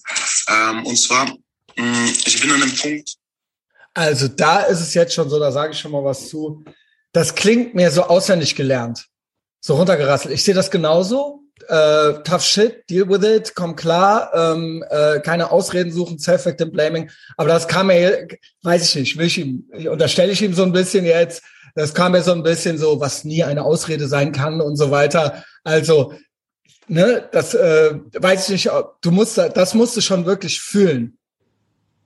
Ähm, 0.49 0.85
und 0.85 0.97
zwar, 0.97 1.27
mh, 1.77 1.85
mm, 1.85 2.13
ich 2.25 2.41
bin 2.41 2.51
an 2.51 2.63
einem 2.63 2.77
Punkt. 2.77 3.17
Also 3.97 4.29
da 4.29 4.61
ist 4.61 4.81
es 4.81 4.93
jetzt 4.93 5.15
schon 5.15 5.31
so, 5.31 5.41
da 5.41 5.51
sage 5.51 5.73
ich 5.73 5.79
schon 5.79 5.91
mal 5.91 6.05
was 6.05 6.29
zu. 6.29 6.63
Das 7.13 7.35
klingt 7.35 7.75
mir 7.75 7.91
so 7.91 8.03
auswendig 8.03 8.55
gelernt, 8.55 9.07
so 9.61 9.75
runtergerasselt. 9.75 10.35
Ich 10.35 10.45
sehe 10.45 10.55
das 10.55 10.71
genauso 10.71 11.41
äh, 11.67 12.13
tough 12.23 12.43
shit, 12.43 12.85
deal 12.91 13.09
with 13.09 13.27
it, 13.27 13.55
komm 13.55 13.75
klar, 13.75 14.31
ähm, 14.35 14.85
äh, 14.91 15.21
keine 15.21 15.51
Ausreden 15.51 15.91
suchen, 15.91 16.19
self-victim 16.19 16.73
blaming. 16.73 17.11
Aber 17.39 17.49
das 17.49 17.69
kam 17.69 17.87
mir, 17.87 18.29
weiß 18.63 18.83
ich 18.85 18.97
nicht, 18.97 19.17
will 19.17 19.29
ich 19.29 19.39
ihm, 19.39 19.65
unterstelle 19.91 20.31
ich 20.31 20.43
ihm 20.43 20.53
so 20.53 20.65
ein 20.65 20.73
bisschen 20.73 21.07
jetzt, 21.07 21.43
das 21.75 21.95
kam 21.95 22.13
mir 22.13 22.23
so 22.23 22.33
ein 22.33 22.43
bisschen 22.43 22.77
so, 22.77 23.01
was 23.01 23.25
nie 23.25 23.45
eine 23.45 23.65
Ausrede 23.65 24.09
sein 24.09 24.33
kann 24.33 24.61
und 24.61 24.77
so 24.77 24.91
weiter. 24.91 25.43
Also, 25.65 26.13
ne, 26.87 27.27
das 27.33 27.55
äh, 27.55 27.95
weiß 28.13 28.51
ich 28.51 28.67
nicht, 28.67 28.71
du 29.01 29.11
musst, 29.11 29.39
das 29.39 29.73
musst 29.73 29.97
du 29.97 30.03
schon 30.03 30.27
wirklich 30.27 30.61
fühlen. 30.61 31.17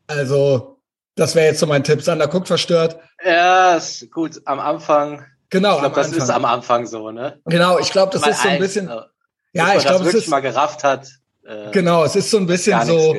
Also, 0.07 0.80
das 1.17 1.35
wäre 1.35 1.47
jetzt 1.47 1.61
so 1.61 1.67
mein 1.67 1.85
Tipp. 1.85 2.03
Sander 2.03 2.29
guckt 2.29 2.49
verstört. 2.49 2.99
Ja, 3.25 3.77
ist 3.77 4.11
gut, 4.11 4.41
am 4.45 4.61
Anfang. 4.61 5.25
Genau. 5.51 5.75
Ich 5.75 5.81
glaube, 5.81 5.95
das 5.97 6.07
Anfang. 6.07 6.23
ist 6.23 6.31
am 6.31 6.45
Anfang 6.45 6.87
so, 6.87 7.11
ne? 7.11 7.41
Genau, 7.47 7.79
ich 7.79 7.91
glaube, 7.91 8.13
das 8.13 8.27
ist 8.27 8.43
so 8.43 8.49
ein 8.49 8.59
bisschen. 8.59 8.89
Eins, 8.89 9.03
ja, 9.53 9.75
ich 9.77 9.85
glaube, 9.85 10.09
es 10.09 10.15
ist 10.15 10.29
mal 10.29 10.41
gerafft 10.41 10.85
hat. 10.85 11.09
Äh, 11.45 11.71
genau, 11.73 12.05
es 12.05 12.15
ist 12.17 12.31
so 12.31 12.39
ein 12.39 12.47
bisschen 12.47 12.81
so. 12.87 13.17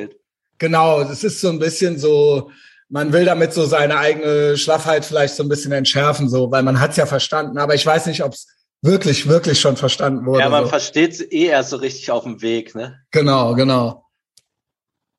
Genau, 0.58 1.02
es 1.02 1.24
ist 1.24 1.42
so 1.42 1.50
ein 1.50 1.60
bisschen 1.60 2.00
so. 2.00 2.52
Man 2.88 3.14
will 3.14 3.26
damit 3.26 3.54
so 3.54 3.66
seine 3.66 3.98
eigene 3.98 4.58
Schlaffheit 4.58 5.06
vielleicht 5.06 5.36
so 5.36 5.44
ein 5.44 5.50
bisschen 5.50 5.72
entschärfen, 5.72 6.30
so, 6.30 6.52
weil 6.52 6.64
man 6.64 6.80
hat's 6.80 6.98
ja 6.98 7.06
verstanden. 7.06 7.58
Aber 7.58 7.74
ich 7.74 7.86
weiß 7.86 8.06
nicht, 8.08 8.24
ob 8.24 8.34
es 8.34 8.48
wirklich, 8.82 9.28
wirklich 9.28 9.60
schon 9.60 9.78
verstanden 9.78 10.26
wurde. 10.26 10.42
Ja, 10.42 10.50
man 10.50 10.64
so. 10.64 10.70
versteht 10.70 11.20
eh 11.32 11.46
erst 11.46 11.70
so 11.70 11.78
richtig 11.78 12.12
auf 12.12 12.24
dem 12.24 12.42
Weg, 12.42 12.76
ne? 12.76 13.00
Genau, 13.12 13.56
genau. 13.56 14.06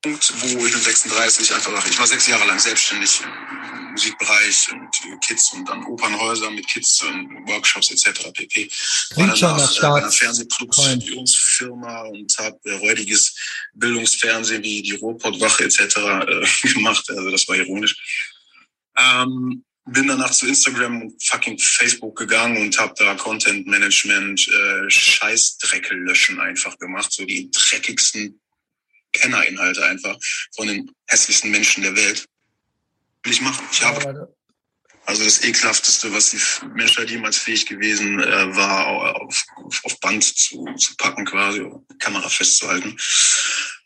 Punkt, 0.02 0.32
wo 0.40 0.66
ich 0.66 0.74
mit 0.74 0.82
36 0.82 1.54
einfach, 1.54 1.86
ich 1.86 1.98
war 1.98 2.06
sechs 2.08 2.26
Jahre 2.26 2.44
lang 2.46 2.58
selbstständig 2.58 3.20
im 3.22 3.92
Musikbereich 3.92 4.72
und 4.72 5.20
Kids 5.20 5.52
und 5.52 5.68
dann 5.68 5.84
Opernhäuser 5.84 6.50
mit 6.50 6.66
Kids 6.66 7.02
und 7.02 7.46
Workshops 7.46 7.92
etc. 7.92 8.32
pp. 8.32 8.68
War 9.14 9.28
danach 9.28 9.76
äh, 9.76 9.80
bei 9.80 10.00
einer 10.00 10.10
Fernsehproduktionsfirma 10.10 12.02
und 12.02 12.36
habe 12.36 12.58
äh, 12.64 12.74
räudiges 12.78 13.34
Bildungsfernsehen 13.74 14.62
wie 14.64 14.82
die 14.82 14.96
Ruhrpottwache 14.96 15.64
etc. 15.64 15.96
Äh, 15.96 16.46
gemacht. 16.74 17.08
Also 17.08 17.30
das 17.30 17.46
war 17.46 17.54
ironisch. 17.54 17.94
Ähm, 18.98 19.64
bin 19.84 20.08
danach 20.08 20.32
zu 20.32 20.46
Instagram 20.46 21.02
und 21.02 21.22
fucking 21.22 21.58
Facebook 21.58 22.16
gegangen 22.16 22.56
und 22.56 22.78
habe 22.78 22.94
da 22.96 23.14
Content 23.14 23.66
Management, 23.66 24.48
äh, 24.48 24.90
Scheißdrecke 24.90 25.94
löschen 25.94 26.40
einfach 26.40 26.76
gemacht, 26.78 27.12
so 27.12 27.24
die 27.24 27.50
dreckigsten 27.50 28.40
Kennerinhalte 29.12 29.84
einfach 29.84 30.16
von 30.54 30.68
den 30.68 30.90
hässlichsten 31.06 31.50
Menschen 31.50 31.82
der 31.82 31.96
Welt. 31.96 32.26
Will 33.22 33.32
ich 33.32 33.40
machen. 33.40 33.64
Ich 33.70 33.82
habe 33.82 34.34
also 35.04 35.24
das 35.24 35.42
ekelhafteste, 35.42 36.12
was 36.12 36.30
die 36.30 36.66
Menschheit 36.74 37.10
jemals 37.10 37.36
fähig 37.36 37.66
gewesen 37.66 38.20
äh, 38.20 38.56
war, 38.56 38.86
auf, 39.20 39.44
auf, 39.82 40.00
Band 40.00 40.22
zu, 40.22 40.64
zu 40.76 40.94
packen 40.96 41.24
quasi, 41.24 41.68
Kamera 41.98 42.28
festzuhalten. 42.28 42.96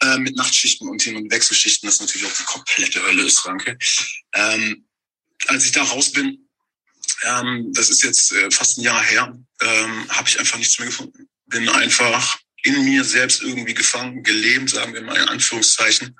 Äh, 0.02 0.18
mit 0.18 0.36
Nachtschichten 0.36 0.88
und 0.88 1.00
Hin- 1.00 1.16
und 1.16 1.30
Wechselschichten, 1.30 1.86
das 1.88 2.00
natürlich 2.00 2.26
auch 2.26 2.36
die 2.36 2.44
komplette 2.44 3.02
Hölle 3.02 3.22
ist, 3.22 3.46
Ranke. 3.46 3.78
Ähm, 4.34 4.84
als 5.46 5.64
ich 5.64 5.72
da 5.72 5.84
raus 5.84 6.12
bin, 6.12 6.46
ähm, 7.22 7.72
das 7.72 7.88
ist 7.88 8.02
jetzt 8.02 8.32
äh, 8.32 8.50
fast 8.50 8.76
ein 8.76 8.82
Jahr 8.82 9.02
her, 9.02 9.38
ähm, 9.60 10.08
habe 10.10 10.28
ich 10.28 10.38
einfach 10.38 10.58
nichts 10.58 10.78
mehr 10.78 10.88
gefunden. 10.88 11.28
Bin 11.46 11.68
einfach 11.68 12.38
in 12.66 12.84
mir 12.84 13.04
selbst 13.04 13.42
irgendwie 13.42 13.74
gefangen, 13.74 14.22
gelähmt, 14.22 14.70
sagen 14.70 14.92
wir 14.92 15.02
mal 15.02 15.16
in 15.16 15.28
Anführungszeichen. 15.28 16.18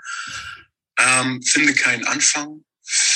Ähm, 0.98 1.42
finde 1.42 1.74
keinen 1.74 2.04
Anfang, 2.04 2.64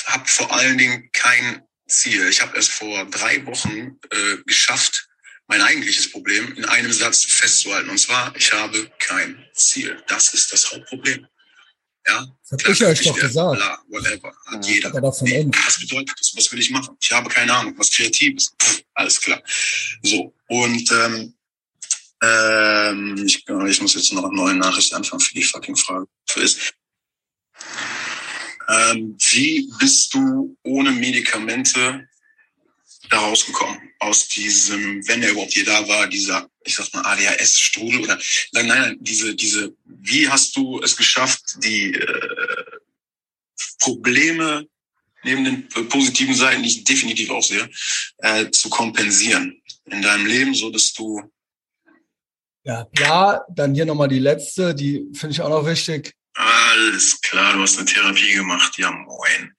habe 0.07 0.29
vor 0.29 0.53
allen 0.53 0.77
Dingen 0.77 1.11
kein 1.13 1.63
Ziel. 1.89 2.29
Ich 2.29 2.43
habe 2.43 2.59
es 2.59 2.69
vor 2.69 3.07
drei 3.07 3.45
Wochen 3.47 3.99
äh, 4.11 4.37
geschafft, 4.47 5.09
mein 5.47 5.63
eigentliches 5.63 6.11
Problem 6.11 6.55
in 6.57 6.65
einem 6.65 6.93
Satz 6.93 7.25
festzuhalten. 7.25 7.91
Und 7.91 7.99
zwar, 7.99 8.35
ich 8.37 8.53
habe 8.53 8.91
kein 8.99 9.45
Ziel. 9.55 10.01
Das 10.07 10.35
ist 10.35 10.53
das 10.53 10.71
Hauptproblem. 10.73 11.27
Ja, 12.07 12.27
das 12.49 12.65
habe 12.65 12.73
ich 12.73 12.85
euch 12.85 13.03
doch 13.03 13.19
gesagt. 13.19 13.57
Bla, 13.59 13.83
whatever. 13.89 14.33
Hat 14.47 14.65
ja, 14.65 14.73
jeder. 14.73 14.91
Nee, 15.23 15.51
was 15.65 15.81
bedeutet 15.81 16.19
das? 16.19 16.33
Was 16.37 16.51
will 16.51 16.59
ich 16.59 16.71
machen? 16.71 16.97
Ich 17.01 17.13
habe 17.13 17.29
keine 17.29 17.53
Ahnung. 17.53 17.75
Was 17.77 17.91
Kreatives. 17.91 18.55
Pff, 18.61 18.83
alles 18.95 19.21
klar. 19.21 19.43
So. 20.03 20.35
Und 20.49 20.91
ähm, 20.93 21.35
ähm, 22.23 23.23
ich, 23.27 23.45
ich 23.47 23.81
muss 23.81 23.95
jetzt 23.95 24.13
noch 24.13 24.25
eine 24.25 24.35
neue 24.35 24.55
Nachricht 24.55 24.93
anfangen 24.93 25.21
für 25.21 25.35
die 25.35 25.43
fucking 25.43 25.77
Frage. 25.77 26.07
Ist. 26.37 26.75
Ähm, 28.69 29.17
wie 29.33 29.69
bist 29.79 30.15
du 30.15 30.57
ohne 30.63 30.93
Medikamente 30.93 32.09
da 33.09 33.19
rausgekommen? 33.19 33.81
Aus 33.99 34.29
diesem, 34.29 35.07
wenn 35.09 35.23
er 35.23 35.31
überhaupt 35.31 35.53
hier 35.53 35.65
da 35.65 35.87
war, 35.89 36.07
dieser, 36.07 36.49
ich 36.65 36.77
sag 36.77 36.93
mal, 36.95 37.03
ADHS-Strudel 37.03 38.03
oder, 38.03 38.19
nein, 38.53 38.67
nein, 38.67 38.97
diese, 39.01 39.35
diese, 39.35 39.75
wie 39.85 40.29
hast 40.29 40.57
du 40.57 40.81
es 40.83 40.97
geschafft, 40.97 41.57
die 41.65 41.95
äh, 41.95 42.65
Probleme 43.79 44.67
neben 45.23 45.45
den 45.45 45.69
positiven 45.89 46.35
Seiten, 46.35 46.63
die 46.63 46.69
ich 46.69 46.85
definitiv 46.85 47.31
auch 47.31 47.43
sehe, 47.43 47.69
äh, 48.19 48.51
zu 48.51 48.71
kompensieren 48.71 49.61
in 49.87 50.01
deinem 50.01 50.27
Leben, 50.27 50.55
so 50.55 50.71
dass 50.71 50.93
du 50.93 51.21
ja, 52.71 52.87
ja, 52.99 53.45
dann 53.49 53.75
hier 53.75 53.85
nochmal 53.85 54.09
die 54.09 54.21
letzte, 54.21 54.75
die 54.75 55.05
finde 55.13 55.33
ich 55.33 55.41
auch 55.41 55.49
noch 55.49 55.67
wichtig. 55.67 56.15
Alles 56.35 57.21
klar, 57.21 57.55
du 57.55 57.63
hast 57.63 57.79
eine 57.79 57.87
Therapie 57.87 58.33
gemacht. 58.33 58.79
Ja, 58.79 58.93
moin. 58.93 59.53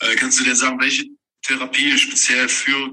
Äh, 0.00 0.14
kannst 0.16 0.38
du 0.38 0.44
dir 0.44 0.54
sagen, 0.54 0.78
welche 0.78 1.04
Therapie 1.42 1.96
speziell 1.96 2.48
für 2.48 2.90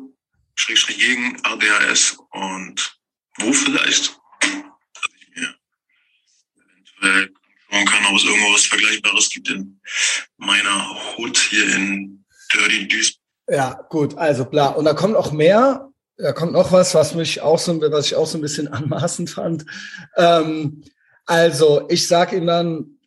Schrägstrich 0.56 0.98
gegen 0.98 1.38
ADHS 1.44 2.18
und 2.32 2.98
wo 3.40 3.52
vielleicht? 3.52 4.18
Dass 4.40 5.12
ich 5.20 5.36
mir 5.36 5.56
eventuell 6.56 7.34
schauen 7.70 7.86
kann, 7.86 8.06
ob 8.06 8.16
es 8.16 8.24
irgendwo 8.24 8.54
was 8.54 8.66
Vergleichbares 8.66 9.30
gibt 9.30 9.50
in 9.50 9.82
meiner 10.38 11.18
Hut 11.18 11.38
hier 11.38 11.76
in 11.76 12.24
Dirty 12.54 12.88
Duisburg. 12.88 13.20
Ja, 13.50 13.74
gut, 13.90 14.18
also 14.18 14.46
bla. 14.46 14.68
Und 14.70 14.86
da 14.86 14.94
kommt 14.94 15.18
auch 15.18 15.34
mehr 15.34 15.93
da 16.17 16.32
kommt 16.32 16.54
noch 16.54 16.71
was, 16.71 16.93
was 16.95 17.15
mich 17.15 17.41
auch 17.41 17.60
so, 17.60 17.80
was 17.82 18.08
ich 18.08 18.15
auch 18.15 18.28
so 18.28 18.38
ein 18.38 18.41
bisschen 18.41 18.67
anmaßend 18.73 19.30
fand. 19.30 19.65
Ähm, 20.15 20.84
also 21.26 21.86
ich 21.89 22.08
sag 22.08 22.34
ihm 22.34 22.47
dann, 22.47 22.97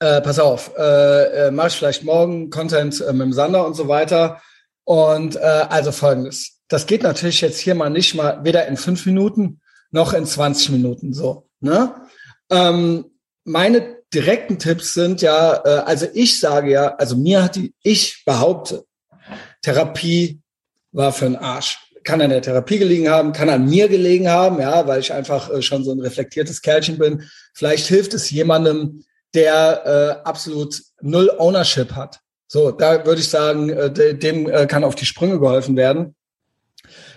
äh, 0.00 0.20
pass 0.20 0.38
auf, 0.38 0.72
äh, 0.76 1.46
äh, 1.46 1.50
mach 1.50 1.66
ich 1.66 1.74
vielleicht 1.74 2.04
morgen 2.04 2.50
Content 2.50 3.00
äh, 3.00 3.12
mit 3.12 3.22
dem 3.22 3.32
Sander 3.32 3.66
und 3.66 3.74
so 3.74 3.88
weiter. 3.88 4.40
Und 4.84 5.36
äh, 5.36 5.40
also 5.40 5.92
folgendes. 5.92 6.60
Das 6.68 6.86
geht 6.86 7.02
natürlich 7.02 7.40
jetzt 7.40 7.58
hier 7.58 7.74
mal 7.74 7.90
nicht 7.90 8.14
mal 8.14 8.44
weder 8.44 8.66
in 8.66 8.76
fünf 8.76 9.04
Minuten 9.06 9.60
noch 9.90 10.12
in 10.12 10.26
20 10.26 10.70
Minuten 10.70 11.12
so. 11.12 11.48
Ne? 11.60 11.94
Ähm, 12.50 13.06
meine 13.44 13.96
direkten 14.12 14.58
Tipps 14.58 14.94
sind 14.94 15.20
ja, 15.20 15.52
also 15.62 16.06
ich 16.14 16.40
sage 16.40 16.70
ja, 16.70 16.94
also 16.96 17.16
mir 17.16 17.42
hat 17.42 17.56
die, 17.56 17.74
ich 17.82 18.22
behaupte, 18.24 18.84
Therapie 19.62 20.40
war 20.92 21.12
für 21.12 21.26
den 21.26 21.36
Arsch 21.36 21.87
kann 22.08 22.22
an 22.22 22.30
der 22.30 22.40
Therapie 22.40 22.78
gelegen 22.78 23.10
haben, 23.10 23.34
kann 23.34 23.50
an 23.50 23.68
mir 23.68 23.86
gelegen 23.86 24.30
haben, 24.30 24.58
ja, 24.62 24.86
weil 24.86 24.98
ich 24.98 25.12
einfach 25.12 25.50
äh, 25.50 25.60
schon 25.60 25.84
so 25.84 25.92
ein 25.92 26.00
reflektiertes 26.00 26.62
Kerlchen 26.62 26.96
bin. 26.96 27.24
Vielleicht 27.52 27.86
hilft 27.86 28.14
es 28.14 28.30
jemandem, 28.30 29.04
der 29.34 30.22
äh, 30.24 30.26
absolut 30.26 30.82
null 31.02 31.30
Ownership 31.36 31.92
hat. 31.92 32.20
So, 32.46 32.70
da 32.70 33.04
würde 33.04 33.20
ich 33.20 33.28
sagen, 33.28 33.68
äh, 33.68 34.14
dem 34.14 34.48
äh, 34.48 34.66
kann 34.66 34.84
auf 34.84 34.94
die 34.94 35.04
Sprünge 35.04 35.38
geholfen 35.38 35.76
werden. 35.76 36.14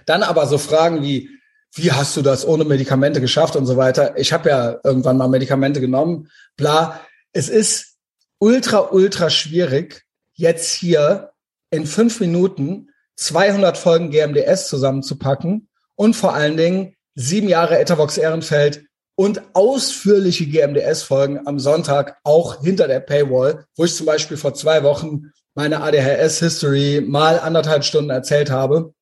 Dann 0.05 0.23
aber 0.23 0.45
so 0.45 0.57
Fragen 0.57 1.01
wie, 1.03 1.29
wie 1.73 1.93
hast 1.93 2.17
du 2.17 2.21
das 2.21 2.45
ohne 2.45 2.65
Medikamente 2.65 3.21
geschafft 3.21 3.55
und 3.55 3.65
so 3.65 3.77
weiter. 3.77 4.17
Ich 4.17 4.33
habe 4.33 4.49
ja 4.49 4.77
irgendwann 4.83 5.15
mal 5.15 5.29
Medikamente 5.29 5.79
genommen, 5.79 6.29
bla. 6.57 6.99
Es 7.31 7.47
ist 7.47 7.95
ultra, 8.39 8.89
ultra 8.91 9.29
schwierig, 9.29 10.03
jetzt 10.33 10.73
hier 10.73 11.31
in 11.69 11.85
fünf 11.85 12.19
Minuten 12.19 12.90
200 13.15 13.77
Folgen 13.77 14.11
GMDS 14.11 14.67
zusammenzupacken 14.67 15.69
und 15.95 16.15
vor 16.15 16.33
allen 16.33 16.57
Dingen 16.57 16.95
sieben 17.15 17.49
Jahre 17.49 17.79
Etavox 17.79 18.17
Ehrenfeld 18.17 18.85
und 19.15 19.41
ausführliche 19.53 20.47
GMDS-Folgen 20.47 21.45
am 21.45 21.59
Sonntag 21.59 22.17
auch 22.23 22.63
hinter 22.63 22.87
der 22.87 23.01
Paywall, 23.01 23.65
wo 23.75 23.85
ich 23.85 23.95
zum 23.95 24.05
Beispiel 24.05 24.37
vor 24.37 24.53
zwei 24.53 24.83
Wochen 24.83 25.31
meine 25.53 25.81
ADHS-History 25.81 27.03
mal 27.05 27.39
anderthalb 27.39 27.83
Stunden 27.83 28.09
erzählt 28.09 28.49
habe. 28.49 28.93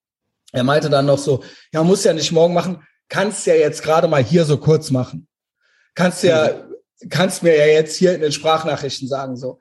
Er 0.52 0.64
meinte 0.64 0.90
dann 0.90 1.06
noch 1.06 1.20
so, 1.20 1.44
ja, 1.72 1.84
muss 1.84 2.04
ja 2.04 2.14
nicht 2.14 2.32
morgen 2.32 2.54
machen, 2.54 2.84
kannst 3.08 3.46
ja 3.46 3.54
jetzt 3.54 3.84
gerade 3.84 4.08
mal 4.08 4.24
hier 4.24 4.46
so 4.46 4.58
kurz 4.58 4.90
machen. 4.92 5.28
Kannst 5.96 6.24
ja, 6.24 6.68
kannst 7.10 7.44
mir 7.44 7.56
ja 7.56 7.68
jetzt 7.68 7.96
hier 7.96 8.14
in 8.14 8.22
den 8.22 8.32
Sprachnachrichten 8.32 9.08
sagen, 9.08 9.36
so. 9.36 9.60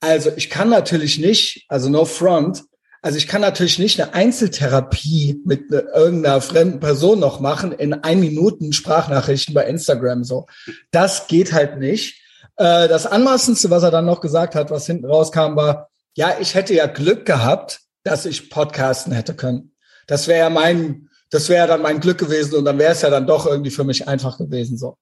Also 0.00 0.30
ich 0.36 0.50
kann 0.50 0.68
natürlich 0.68 1.18
nicht, 1.18 1.64
also 1.68 1.88
no 1.88 2.04
front, 2.04 2.64
also 3.06 3.18
ich 3.18 3.28
kann 3.28 3.40
natürlich 3.40 3.78
nicht 3.78 4.00
eine 4.00 4.14
Einzeltherapie 4.14 5.40
mit 5.44 5.70
ne, 5.70 5.86
irgendeiner 5.94 6.40
fremden 6.40 6.80
Person 6.80 7.20
noch 7.20 7.38
machen 7.38 7.70
in 7.70 7.94
ein 7.94 8.18
Minuten 8.18 8.72
Sprachnachrichten 8.72 9.54
bei 9.54 9.64
Instagram 9.64 10.24
so. 10.24 10.46
Das 10.90 11.28
geht 11.28 11.52
halt 11.52 11.78
nicht. 11.78 12.20
Äh, 12.56 12.88
das 12.88 13.06
Anmaßendste, 13.06 13.70
was 13.70 13.84
er 13.84 13.92
dann 13.92 14.06
noch 14.06 14.20
gesagt 14.20 14.56
hat, 14.56 14.72
was 14.72 14.86
hinten 14.86 15.06
rauskam, 15.06 15.54
war, 15.54 15.88
ja, 16.16 16.38
ich 16.40 16.56
hätte 16.56 16.74
ja 16.74 16.88
Glück 16.88 17.26
gehabt, 17.26 17.82
dass 18.02 18.26
ich 18.26 18.50
podcasten 18.50 19.12
hätte 19.12 19.34
können. 19.34 19.70
Das 20.08 20.26
wäre 20.26 20.40
ja 20.40 20.50
mein, 20.50 21.08
das 21.30 21.48
wäre 21.48 21.68
dann 21.68 21.82
mein 21.82 22.00
Glück 22.00 22.18
gewesen 22.18 22.56
und 22.56 22.64
dann 22.64 22.80
wäre 22.80 22.90
es 22.90 23.02
ja 23.02 23.10
dann 23.10 23.28
doch 23.28 23.46
irgendwie 23.46 23.70
für 23.70 23.84
mich 23.84 24.08
einfach 24.08 24.36
gewesen 24.36 24.78
so. 24.78 24.96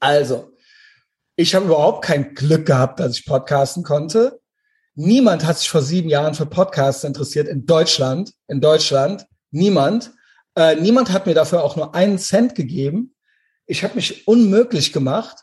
Also, 0.00 0.50
ich 1.36 1.54
habe 1.54 1.66
überhaupt 1.66 2.04
kein 2.04 2.34
Glück 2.34 2.66
gehabt, 2.66 2.98
dass 2.98 3.16
ich 3.16 3.24
podcasten 3.24 3.84
konnte. 3.84 4.40
Niemand 4.94 5.44
hat 5.44 5.58
sich 5.58 5.68
vor 5.68 5.82
sieben 5.82 6.08
Jahren 6.08 6.34
für 6.34 6.46
Podcasts 6.46 7.04
interessiert 7.04 7.48
in 7.48 7.66
Deutschland. 7.66 8.32
In 8.46 8.60
Deutschland 8.60 9.26
niemand. 9.50 10.12
Äh, 10.56 10.76
niemand 10.76 11.12
hat 11.12 11.26
mir 11.26 11.34
dafür 11.34 11.64
auch 11.64 11.74
nur 11.74 11.94
einen 11.94 12.18
Cent 12.18 12.54
gegeben. 12.54 13.14
Ich 13.66 13.82
habe 13.82 13.96
mich 13.96 14.28
unmöglich 14.28 14.92
gemacht. 14.92 15.38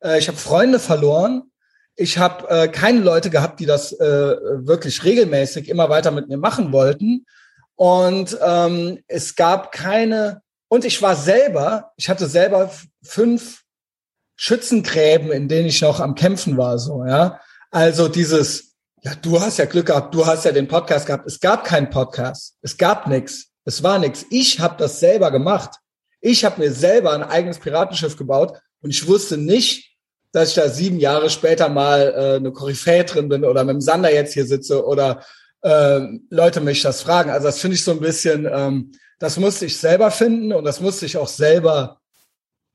Äh, 0.00 0.18
ich 0.18 0.26
habe 0.26 0.38
Freunde 0.38 0.80
verloren. 0.80 1.52
Ich 1.94 2.18
habe 2.18 2.48
äh, 2.48 2.68
keine 2.68 3.00
Leute 3.00 3.30
gehabt, 3.30 3.60
die 3.60 3.66
das 3.66 3.92
äh, 3.92 4.36
wirklich 4.66 5.04
regelmäßig 5.04 5.68
immer 5.68 5.88
weiter 5.88 6.10
mit 6.10 6.28
mir 6.28 6.36
machen 6.36 6.72
wollten. 6.72 7.26
Und 7.76 8.36
ähm, 8.44 8.98
es 9.06 9.36
gab 9.36 9.70
keine. 9.70 10.42
Und 10.68 10.84
ich 10.84 11.00
war 11.00 11.14
selber. 11.14 11.92
Ich 11.96 12.08
hatte 12.08 12.26
selber 12.26 12.72
fünf 13.04 13.62
Schützengräben, 14.34 15.30
in 15.30 15.48
denen 15.48 15.68
ich 15.68 15.80
noch 15.80 16.00
am 16.00 16.16
Kämpfen 16.16 16.56
war. 16.56 16.78
So 16.78 17.04
ja. 17.04 17.40
Also 17.70 18.08
dieses 18.08 18.65
ja, 19.06 19.14
du 19.14 19.40
hast 19.40 19.58
ja 19.58 19.66
Glück 19.66 19.86
gehabt, 19.86 20.12
du 20.12 20.26
hast 20.26 20.46
ja 20.46 20.50
den 20.50 20.66
Podcast 20.66 21.06
gehabt. 21.06 21.28
Es 21.28 21.38
gab 21.38 21.62
keinen 21.62 21.90
Podcast. 21.90 22.56
Es 22.60 22.76
gab 22.76 23.06
nichts. 23.06 23.52
Es 23.64 23.84
war 23.84 24.00
nichts. 24.00 24.26
Ich 24.30 24.58
habe 24.58 24.74
das 24.78 24.98
selber 24.98 25.30
gemacht. 25.30 25.76
Ich 26.20 26.44
habe 26.44 26.60
mir 26.60 26.72
selber 26.72 27.12
ein 27.12 27.22
eigenes 27.22 27.60
Piratenschiff 27.60 28.16
gebaut 28.16 28.58
und 28.80 28.90
ich 28.90 29.06
wusste 29.06 29.36
nicht, 29.36 29.96
dass 30.32 30.48
ich 30.48 30.54
da 30.56 30.68
sieben 30.68 30.98
Jahre 30.98 31.30
später 31.30 31.68
mal 31.68 32.14
äh, 32.16 32.36
eine 32.36 32.50
Koryphäe 32.50 33.04
drin 33.04 33.28
bin 33.28 33.44
oder 33.44 33.62
mit 33.62 33.74
dem 33.74 33.80
Sander 33.80 34.12
jetzt 34.12 34.34
hier 34.34 34.44
sitze 34.44 34.84
oder 34.84 35.22
äh, 35.62 36.00
Leute 36.28 36.60
mich 36.60 36.82
das 36.82 37.02
fragen. 37.02 37.30
Also 37.30 37.46
das 37.46 37.60
finde 37.60 37.76
ich 37.76 37.84
so 37.84 37.92
ein 37.92 38.00
bisschen, 38.00 38.48
ähm, 38.50 38.90
das 39.20 39.36
musste 39.36 39.66
ich 39.66 39.78
selber 39.78 40.10
finden 40.10 40.52
und 40.52 40.64
das 40.64 40.80
musste 40.80 41.06
ich 41.06 41.16
auch 41.16 41.28
selber 41.28 42.00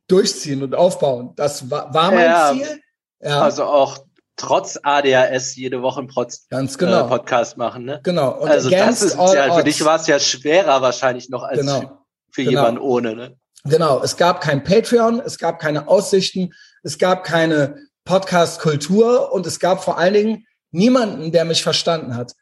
durchziehen 0.07 0.63
und 0.63 0.75
aufbauen. 0.75 1.33
Das 1.35 1.69
war, 1.69 1.93
war 1.93 2.11
mein 2.11 2.25
ja, 2.25 2.53
Ziel. 2.53 2.81
Ja. 3.19 3.41
Also 3.41 3.65
auch 3.65 4.05
trotz 4.41 4.80
ADHS 4.82 5.56
jede 5.56 5.82
Woche 5.82 5.99
einen 5.99 6.10
Ganz 6.49 6.77
genau. 6.77 7.06
Äh, 7.06 7.10
Podcast 7.10 7.58
machen. 7.58 7.86
Ne? 7.86 8.01
Genau. 8.04 8.39
Und 8.39 8.49
also 8.49 8.69
das 8.69 9.01
ist 9.01 9.15
ja, 9.15 9.54
für 9.54 9.63
dich 9.63 9.84
war 9.86 9.97
es 9.97 10.08
ja 10.08 10.19
schwerer 10.19 10.82
wahrscheinlich 10.82 11.30
noch 11.30 11.43
als 11.43 11.60
genau. 11.60 11.80
für, 11.80 11.97
für 12.32 12.43
genau. 12.43 12.51
jemanden 12.51 12.82
ohne. 12.82 13.15
Ne? 13.15 13.38
Genau. 13.65 14.01
Es 14.01 14.17
gab 14.17 14.41
kein 14.41 14.63
Patreon, 14.63 15.21
es 15.23 15.38
gab 15.38 15.60
keine 15.60 15.88
Aussichten, 15.88 16.54
es 16.84 16.97
gab 16.97 17.23
keine 17.23 17.75
Podcast-Kultur 18.06 19.32
und 19.32 19.45
es 19.45 19.60
gab 19.60 19.84
vor 19.84 19.97
allen 19.99 20.13
Dingen 20.13 20.47
niemanden, 20.71 21.32
der 21.32 21.45
mich 21.45 21.62
verstanden 21.62 22.15
hat. 22.15 22.34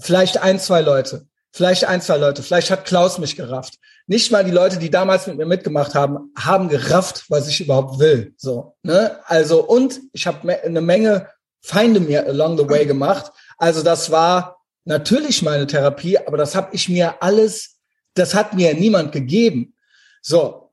Vielleicht 0.00 0.42
ein, 0.42 0.58
zwei 0.58 0.80
Leute. 0.80 1.26
Vielleicht 1.52 1.86
ein, 1.86 2.02
zwei 2.02 2.18
Leute. 2.18 2.42
Vielleicht 2.42 2.70
hat 2.70 2.84
Klaus 2.84 3.18
mich 3.18 3.36
gerafft. 3.36 3.78
Nicht 4.06 4.30
mal 4.30 4.44
die 4.44 4.50
Leute, 4.50 4.78
die 4.78 4.90
damals 4.90 5.26
mit 5.26 5.36
mir 5.36 5.46
mitgemacht 5.46 5.94
haben, 5.94 6.32
haben 6.38 6.68
gerafft, 6.68 7.24
was 7.28 7.48
ich 7.48 7.60
überhaupt 7.60 7.98
will. 7.98 8.34
So, 8.36 8.76
ne? 8.82 9.18
Also 9.24 9.64
und 9.64 10.00
ich 10.12 10.26
habe 10.26 10.62
eine 10.62 10.80
Menge 10.80 11.28
Feinde 11.66 11.98
mir 11.98 12.26
along 12.26 12.56
the 12.58 12.68
way 12.68 12.86
gemacht. 12.86 13.32
Also 13.58 13.82
das 13.82 14.10
war 14.12 14.62
natürlich 14.84 15.42
meine 15.42 15.66
Therapie, 15.66 16.16
aber 16.18 16.36
das 16.36 16.54
habe 16.54 16.68
ich 16.72 16.88
mir 16.88 17.20
alles, 17.22 17.78
das 18.14 18.34
hat 18.34 18.54
mir 18.54 18.72
niemand 18.74 19.10
gegeben. 19.10 19.74
So, 20.22 20.70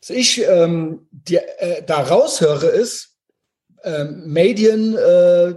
was 0.00 0.10
ich 0.10 0.42
ähm, 0.42 1.06
die, 1.12 1.36
äh, 1.36 1.84
da 1.84 2.00
raushöre 2.00 2.66
ist 2.66 3.10
ähm, 3.84 4.24
Medien 4.26 4.96
äh, 4.96 5.54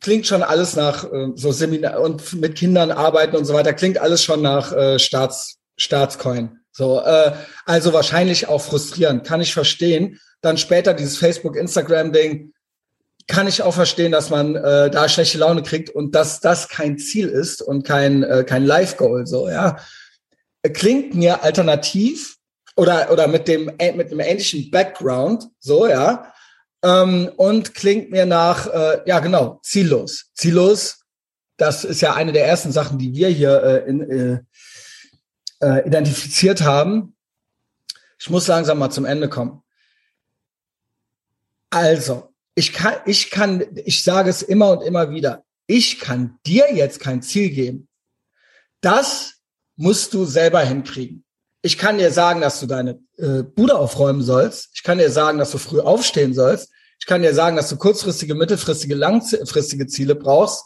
klingt 0.00 0.26
schon 0.26 0.42
alles 0.42 0.74
nach 0.74 1.04
äh, 1.04 1.28
so 1.36 1.52
Seminar 1.52 2.00
und 2.00 2.34
mit 2.34 2.56
Kindern 2.56 2.90
arbeiten 2.90 3.36
und 3.36 3.44
so 3.44 3.54
weiter, 3.54 3.72
klingt 3.72 3.98
alles 3.98 4.24
schon 4.24 4.42
nach 4.42 4.72
äh, 4.72 4.98
Staats, 4.98 5.58
Staatscoin. 5.76 6.58
So, 6.72 7.00
äh, 7.00 7.32
also 7.64 7.92
wahrscheinlich 7.92 8.48
auch 8.48 8.60
frustrierend, 8.60 9.24
kann 9.24 9.40
ich 9.40 9.54
verstehen. 9.54 10.18
Dann 10.40 10.58
später 10.58 10.92
dieses 10.92 11.16
Facebook, 11.16 11.56
Instagram-Ding, 11.56 12.53
kann 13.26 13.46
ich 13.46 13.62
auch 13.62 13.74
verstehen, 13.74 14.12
dass 14.12 14.30
man 14.30 14.54
äh, 14.54 14.90
da 14.90 15.08
schlechte 15.08 15.38
Laune 15.38 15.62
kriegt 15.62 15.90
und 15.90 16.14
dass 16.14 16.40
das 16.40 16.68
kein 16.68 16.98
Ziel 16.98 17.28
ist 17.28 17.62
und 17.62 17.86
kein, 17.86 18.22
äh, 18.22 18.44
kein 18.44 18.64
Life-Goal. 18.64 19.26
So, 19.26 19.48
ja. 19.48 19.78
Klingt 20.62 21.14
mir 21.14 21.42
alternativ 21.42 22.36
oder, 22.76 23.10
oder 23.10 23.28
mit 23.28 23.48
dem, 23.48 23.72
äh, 23.78 23.92
mit 23.92 24.10
einem 24.10 24.20
ähnlichen 24.20 24.70
Background, 24.70 25.48
so, 25.58 25.86
ja, 25.86 26.32
ähm, 26.82 27.30
und 27.36 27.74
klingt 27.74 28.10
mir 28.10 28.26
nach, 28.26 28.66
äh, 28.66 29.00
ja 29.06 29.20
genau, 29.20 29.60
ziellos. 29.62 30.30
Ziellos, 30.34 31.04
das 31.56 31.84
ist 31.84 32.02
ja 32.02 32.14
eine 32.14 32.32
der 32.32 32.46
ersten 32.46 32.72
Sachen, 32.72 32.98
die 32.98 33.14
wir 33.14 33.28
hier 33.28 33.62
äh, 33.62 33.88
in, 33.88 34.10
äh, 34.10 34.40
äh, 35.60 35.86
identifiziert 35.86 36.62
haben. 36.62 37.16
Ich 38.18 38.28
muss 38.28 38.48
langsam 38.48 38.78
mal 38.78 38.90
zum 38.90 39.06
Ende 39.06 39.28
kommen. 39.28 39.62
Also, 41.70 42.33
ich 42.54 42.72
kann, 42.72 42.94
ich 43.06 43.30
kann, 43.30 43.64
ich 43.84 44.04
sage 44.04 44.30
es 44.30 44.42
immer 44.42 44.70
und 44.70 44.82
immer 44.82 45.10
wieder. 45.10 45.44
Ich 45.66 45.98
kann 45.98 46.38
dir 46.46 46.72
jetzt 46.74 47.00
kein 47.00 47.22
Ziel 47.22 47.50
geben. 47.50 47.88
Das 48.80 49.34
musst 49.76 50.14
du 50.14 50.24
selber 50.24 50.60
hinkriegen. 50.60 51.24
Ich 51.62 51.78
kann 51.78 51.98
dir 51.98 52.10
sagen, 52.10 52.42
dass 52.42 52.60
du 52.60 52.66
deine 52.66 53.00
äh, 53.16 53.42
Bude 53.42 53.76
aufräumen 53.76 54.22
sollst. 54.22 54.68
Ich 54.74 54.82
kann 54.82 54.98
dir 54.98 55.10
sagen, 55.10 55.38
dass 55.38 55.50
du 55.50 55.58
früh 55.58 55.80
aufstehen 55.80 56.34
sollst. 56.34 56.70
Ich 57.00 57.06
kann 57.06 57.22
dir 57.22 57.34
sagen, 57.34 57.56
dass 57.56 57.70
du 57.70 57.76
kurzfristige, 57.76 58.34
mittelfristige, 58.34 58.94
langfristige 58.94 59.86
Ziele 59.86 60.14
brauchst. 60.14 60.64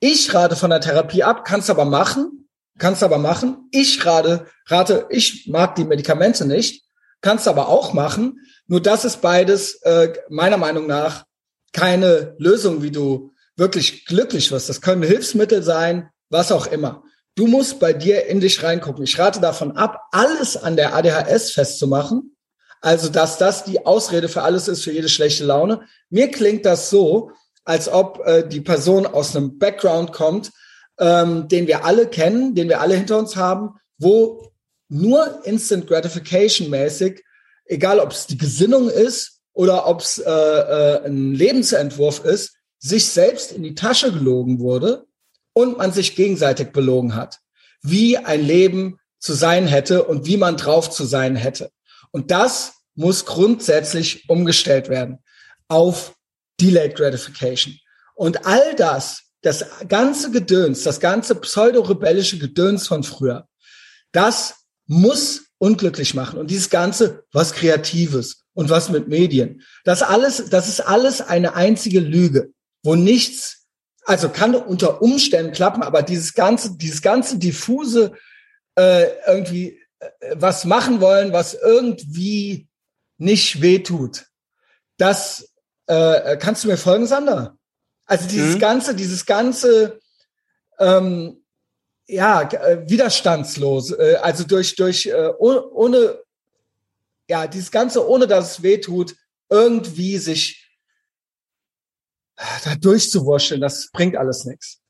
Ich 0.00 0.32
rate 0.32 0.56
von 0.56 0.70
der 0.70 0.80
Therapie 0.80 1.22
ab, 1.22 1.44
kannst 1.44 1.70
aber 1.70 1.84
machen, 1.84 2.48
kannst 2.78 3.02
aber 3.02 3.18
machen. 3.18 3.68
Ich 3.70 4.04
rate, 4.04 4.46
rate, 4.66 5.06
ich 5.10 5.46
mag 5.48 5.74
die 5.76 5.84
Medikamente 5.84 6.46
nicht, 6.46 6.84
kannst 7.20 7.46
aber 7.46 7.68
auch 7.68 7.92
machen. 7.92 8.40
Nur 8.66 8.80
das 8.80 9.04
ist 9.04 9.20
beides 9.20 9.74
äh, 9.82 10.14
meiner 10.30 10.56
Meinung 10.56 10.86
nach 10.86 11.24
keine 11.72 12.34
Lösung, 12.38 12.82
wie 12.82 12.90
du 12.90 13.32
wirklich 13.56 14.06
glücklich 14.06 14.50
wirst. 14.50 14.68
Das 14.68 14.80
können 14.80 15.02
Hilfsmittel 15.02 15.62
sein, 15.62 16.10
was 16.30 16.52
auch 16.52 16.66
immer. 16.66 17.02
Du 17.34 17.46
musst 17.46 17.80
bei 17.80 17.92
dir 17.92 18.26
in 18.26 18.40
dich 18.40 18.62
reingucken. 18.62 19.04
Ich 19.04 19.18
rate 19.18 19.40
davon 19.40 19.76
ab, 19.76 20.00
alles 20.12 20.56
an 20.56 20.76
der 20.76 20.94
ADHS 20.94 21.52
festzumachen 21.52 22.34
also, 22.80 23.08
dass 23.08 23.38
das 23.38 23.64
die 23.64 23.84
Ausrede 23.84 24.28
für 24.28 24.42
alles 24.42 24.68
ist, 24.68 24.84
für 24.84 24.92
jede 24.92 25.08
schlechte 25.08 25.44
Laune. 25.44 25.82
Mir 26.10 26.30
klingt 26.30 26.64
das 26.64 26.90
so, 26.90 27.32
als 27.64 27.88
ob 27.88 28.24
äh, 28.24 28.46
die 28.46 28.60
Person 28.60 29.06
aus 29.06 29.34
einem 29.34 29.58
Background 29.58 30.12
kommt, 30.12 30.52
ähm, 30.98 31.48
den 31.48 31.66
wir 31.66 31.84
alle 31.84 32.06
kennen, 32.06 32.54
den 32.54 32.68
wir 32.68 32.80
alle 32.80 32.94
hinter 32.94 33.18
uns 33.18 33.36
haben, 33.36 33.74
wo 33.98 34.52
nur 34.88 35.44
Instant 35.44 35.86
Gratification 35.86 36.70
mäßig, 36.70 37.22
egal 37.64 38.00
ob 38.00 38.12
es 38.12 38.26
die 38.26 38.38
Gesinnung 38.38 38.88
ist 38.88 39.37
oder 39.58 39.88
ob 39.88 40.02
es 40.02 40.18
äh, 40.18 40.30
äh, 40.30 41.04
ein 41.04 41.34
Lebensentwurf 41.34 42.24
ist, 42.24 42.52
sich 42.78 43.08
selbst 43.08 43.50
in 43.50 43.64
die 43.64 43.74
Tasche 43.74 44.12
gelogen 44.12 44.60
wurde 44.60 45.04
und 45.52 45.78
man 45.78 45.90
sich 45.90 46.14
gegenseitig 46.14 46.68
belogen 46.70 47.16
hat. 47.16 47.40
wie 47.82 48.16
ein 48.16 48.44
Leben 48.44 48.98
zu 49.20 49.34
sein 49.34 49.66
hätte 49.66 50.04
und 50.04 50.26
wie 50.26 50.36
man 50.36 50.56
drauf 50.56 50.90
zu 50.90 51.04
sein 51.04 51.36
hätte. 51.36 51.70
Und 52.10 52.30
das 52.30 52.72
muss 52.94 53.24
grundsätzlich 53.24 54.28
umgestellt 54.28 54.88
werden 54.88 55.18
auf 55.68 56.14
Delayed 56.60 56.96
Gratification. 56.96 57.78
Und 58.14 58.46
all 58.46 58.74
das, 58.74 59.22
das 59.42 59.64
ganze 59.88 60.32
Gedöns, 60.32 60.82
das 60.82 60.98
ganze 60.98 61.36
pseudo-rebellische 61.36 62.38
Gedöns 62.38 62.88
von 62.88 63.04
früher, 63.04 63.46
das 64.10 64.54
muss 64.86 65.42
unglücklich 65.58 66.14
machen. 66.14 66.38
Und 66.40 66.50
dieses 66.50 66.70
ganze, 66.70 67.24
was 67.32 67.52
Kreatives 67.52 68.44
und 68.58 68.70
was 68.70 68.88
mit 68.88 69.06
Medien, 69.06 69.62
das 69.84 70.02
alles, 70.02 70.50
das 70.50 70.66
ist 70.66 70.80
alles 70.80 71.20
eine 71.20 71.54
einzige 71.54 72.00
Lüge, 72.00 72.52
wo 72.82 72.96
nichts, 72.96 73.68
also 74.04 74.28
kann 74.30 74.56
unter 74.56 75.00
Umständen 75.00 75.52
klappen, 75.52 75.84
aber 75.84 76.02
dieses 76.02 76.34
ganze, 76.34 76.76
dieses 76.76 77.00
ganze 77.00 77.38
diffuse, 77.38 78.14
äh, 78.74 79.06
irgendwie 79.28 79.80
äh, 80.00 80.08
was 80.34 80.64
machen 80.64 81.00
wollen, 81.00 81.32
was 81.32 81.54
irgendwie 81.54 82.66
nicht 83.16 83.62
wehtut, 83.62 84.26
das 84.96 85.54
äh, 85.86 86.36
kannst 86.38 86.64
du 86.64 86.68
mir 86.68 86.78
folgen, 86.78 87.06
Sander? 87.06 87.56
Also 88.06 88.26
dieses 88.26 88.56
mhm. 88.56 88.58
ganze, 88.58 88.96
dieses 88.96 89.24
ganze, 89.24 90.00
ähm, 90.80 91.44
ja, 92.08 92.42
äh, 92.42 92.90
widerstandslos, 92.90 93.92
äh, 93.92 94.16
also 94.20 94.42
durch, 94.42 94.74
durch, 94.74 95.06
äh, 95.06 95.28
ohne, 95.38 96.18
ja, 97.28 97.46
dieses 97.46 97.70
ganze, 97.70 98.08
ohne 98.08 98.26
dass 98.26 98.52
es 98.52 98.62
weh 98.62 98.78
tut, 98.78 99.14
irgendwie 99.50 100.18
sich 100.18 100.68
äh, 102.36 102.42
da 102.64 102.74
durchzuwurscheln, 102.74 103.60
das 103.60 103.90
bringt 103.92 104.16
alles 104.16 104.44
nichts. 104.44 104.80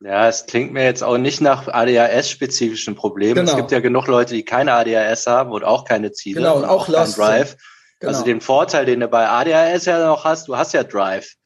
Ja, 0.00 0.28
es 0.28 0.46
klingt 0.46 0.72
mir 0.72 0.84
jetzt 0.84 1.04
auch 1.04 1.16
nicht 1.16 1.40
nach 1.40 1.68
ADHS-spezifischen 1.68 2.96
Problemen. 2.96 3.34
Genau. 3.34 3.50
Es 3.50 3.56
gibt 3.56 3.70
ja 3.70 3.78
genug 3.78 4.08
Leute, 4.08 4.34
die 4.34 4.44
keine 4.44 4.72
ADHS 4.72 5.28
haben 5.28 5.52
und 5.52 5.62
auch 5.62 5.84
keine 5.84 6.10
Ziele 6.10 6.40
genau, 6.40 6.56
und 6.56 6.64
auch, 6.64 6.88
auch 6.88 7.14
Drive. 7.14 7.56
Genau. 8.00 8.10
Also 8.10 8.24
den 8.24 8.40
Vorteil, 8.40 8.84
den 8.84 8.98
du 8.98 9.06
bei 9.06 9.28
ADHS 9.28 9.84
ja 9.84 10.04
noch 10.04 10.24
hast, 10.24 10.48
du 10.48 10.56
hast 10.56 10.74
ja 10.74 10.82
Drive. 10.82 11.36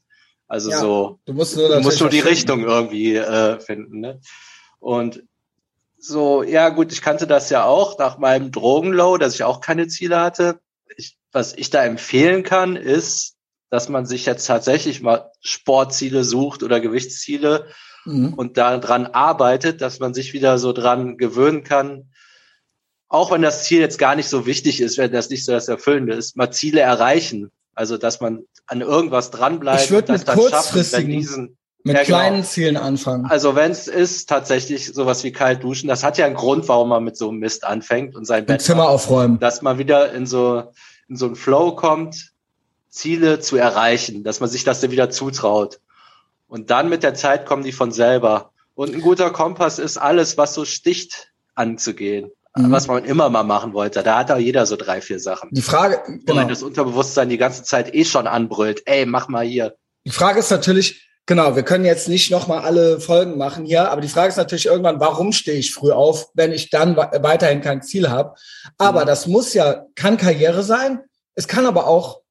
Also 0.49 0.71
ja, 0.71 0.79
so, 0.79 1.21
du 1.27 1.35
musst 1.35 1.57
nur, 1.57 1.69
du 1.69 1.81
musst 1.81 2.01
nur 2.01 2.09
die 2.09 2.21
Richtung 2.21 2.65
irgendwie 2.65 3.17
äh, 3.17 3.61
finden. 3.61 4.01
Ne? 4.01 4.21
Und 4.79 5.23
so, 6.07 6.43
ja 6.43 6.69
gut, 6.69 6.93
ich 6.93 7.03
kannte 7.03 7.27
das 7.27 7.51
ja 7.51 7.65
auch 7.65 7.99
nach 7.99 8.19
meinem 8.19 8.53
Drogenlow, 8.53 9.19
dass 9.19 9.35
ich 9.35 9.45
auch 9.45 9.61
keine 9.61 9.89
Ziele 9.89 10.21
hatte. 10.21 10.61
Ich, 10.97 11.17
was 11.33 11.55
ich 11.55 11.71
da 11.71 11.85
empfehlen 11.85 12.43
kann, 12.43 12.77
ist, 12.77 13.37
dass 13.71 13.89
man 13.89 14.07
sich 14.07 14.27
jetzt 14.27 14.47
tatsächlich 14.47 15.03
mal 15.03 15.31
Sportziele 15.41 16.25
sucht 16.25 16.63
oder 16.63 16.81
Gewichtsziele 16.81 17.67
mhm. 18.05 18.35
und 18.35 18.57
daran 18.57 19.07
arbeitet, 19.07 19.81
dass 19.81 19.99
man 19.99 20.15
sich 20.15 20.33
wieder 20.33 20.59
so 20.59 20.73
dran 20.73 21.17
gewöhnen 21.17 21.65
kann, 21.65 22.11
auch 23.09 23.31
wenn 23.31 23.43
das 23.43 23.65
Ziel 23.65 23.81
jetzt 23.81 23.99
gar 23.99 24.17
nicht 24.17 24.29
so 24.29 24.47
wichtig 24.47 24.81
ist, 24.81 24.99
wenn 24.99 25.13
das 25.13 25.31
nicht 25.31 25.45
so 25.45 25.53
das 25.53 25.69
Erfüllende 25.69 26.15
ist, 26.15 26.37
mal 26.37 26.51
Ziele 26.51 26.81
erreichen. 26.81 27.51
Also, 27.75 27.99
dass 27.99 28.21
man 28.21 28.45
an 28.67 28.81
irgendwas 28.81 29.31
dranbleibt. 29.31 29.85
Ich 29.85 29.91
würde 29.91 30.13
mit 30.13 30.27
kurzfristigen, 30.27 31.13
diesen, 31.13 31.59
mit 31.87 31.97
ja, 31.97 32.03
genau. 32.03 32.19
kleinen 32.19 32.45
Zielen 32.45 32.77
anfangen. 32.77 33.27
Also, 33.27 33.55
wenn 33.55 33.71
es 33.71 33.87
ist 33.87 34.29
tatsächlich 34.29 34.93
sowas 34.93 35.23
wie 35.25 35.33
kalt 35.33 35.63
duschen, 35.63 35.89
das 35.89 36.03
hat 36.03 36.19
ja 36.19 36.27
einen 36.27 36.35
Grund, 36.35 36.69
warum 36.69 36.89
man 36.89 37.05
mit 37.05 37.17
so 37.17 37.29
einem 37.29 37.39
Mist 37.39 37.65
anfängt 37.65 38.17
und 38.17 38.25
sein 38.25 38.45
Bett 38.45 38.61
Zimmer 38.61 38.89
aufräumen. 38.89 39.39
Dass 39.39 39.63
man 39.63 39.79
wieder 39.79 40.13
in 40.13 40.27
so, 40.27 40.65
in 41.09 41.17
so 41.17 41.27
einen 41.27 41.37
Flow 41.37 41.77
kommt, 41.77 42.33
Ziele 42.89 43.41
zu 43.41 43.57
erreichen, 43.57 44.25
dass 44.25 44.41
man 44.41 44.49
sich 44.49 44.65
das 44.65 44.81
dann 44.81 44.91
wieder 44.91 45.11
zutraut. 45.11 45.81
Und 46.49 46.71
dann 46.71 46.89
mit 46.89 47.03
der 47.03 47.15
Zeit 47.15 47.47
kommen 47.47 47.63
die 47.63 47.73
von 47.73 47.93
selber. 47.93 48.51
Und 48.75 48.95
ein 48.95 49.01
guter 49.01 49.31
Kompass 49.31 49.79
ist 49.79 49.97
alles, 49.97 50.37
was 50.37 50.55
so 50.55 50.65
sticht, 50.65 51.33
anzugehen 51.55 52.31
mhm. 52.57 52.73
was 52.73 52.87
man 52.87 53.05
immer 53.05 53.29
mal 53.31 53.45
machen 53.45 53.73
wollte. 53.73 54.03
Da 54.03 54.19
hat 54.19 54.31
auch 54.31 54.39
jeder 54.39 54.67
so 54.67 54.77
drei, 54.77 55.01
vier 55.01 55.21
Sachen. 55.21 55.51
Die 55.53 55.63
Frage, 55.63 56.01
genau. 56.25 56.43
Und 56.43 56.51
das 56.51 56.63
Unterbewusstsein 56.63 57.29
die 57.29 57.39
ganze 57.39 57.63
Zeit 57.63 57.95
eh 57.95 58.05
schon 58.05 58.27
anbrüllt, 58.27 58.83
ey, 58.87 59.07
mach 59.07 59.29
mal 59.29 59.45
hier. 59.45 59.77
Die 60.05 60.11
Frage 60.11 60.39
ist 60.39 60.51
natürlich, 60.51 61.06
genau, 61.27 61.57
wir 61.57 61.65
können 61.65 61.85
jetzt 61.85 62.09
nicht 62.09 62.31
nochmal 62.31 62.63
alle 62.63 63.01
Folgen 63.01 63.37
machen 63.37 63.65
hier, 63.65 63.91
aber 63.91 64.01
die 64.01 64.09
Frage 64.09 64.29
ist 64.29 64.37
natürlich 64.37 64.67
irgendwann, 64.67 65.01
warum 65.01 65.33
stehe 65.33 65.59
ich 65.59 65.75
früh 65.75 65.93
auf, 65.93 66.31
wenn 66.35 66.53
ich 66.53 66.71
dann 66.71 66.97
weiterhin 66.97 67.61
kein 67.61 67.83
Ziel 67.83 68.09
habe? 68.09 68.35
Aber 68.79 69.03
mhm. 69.03 69.07
das 69.07 69.27
muss 69.27 69.53
ja, 69.53 69.85
kann 69.95 70.17
Karriere 70.17 70.63
sein, 70.63 71.01
es 71.35 71.49
kann 71.49 71.67
aber 71.67 71.87
auch 71.87 72.23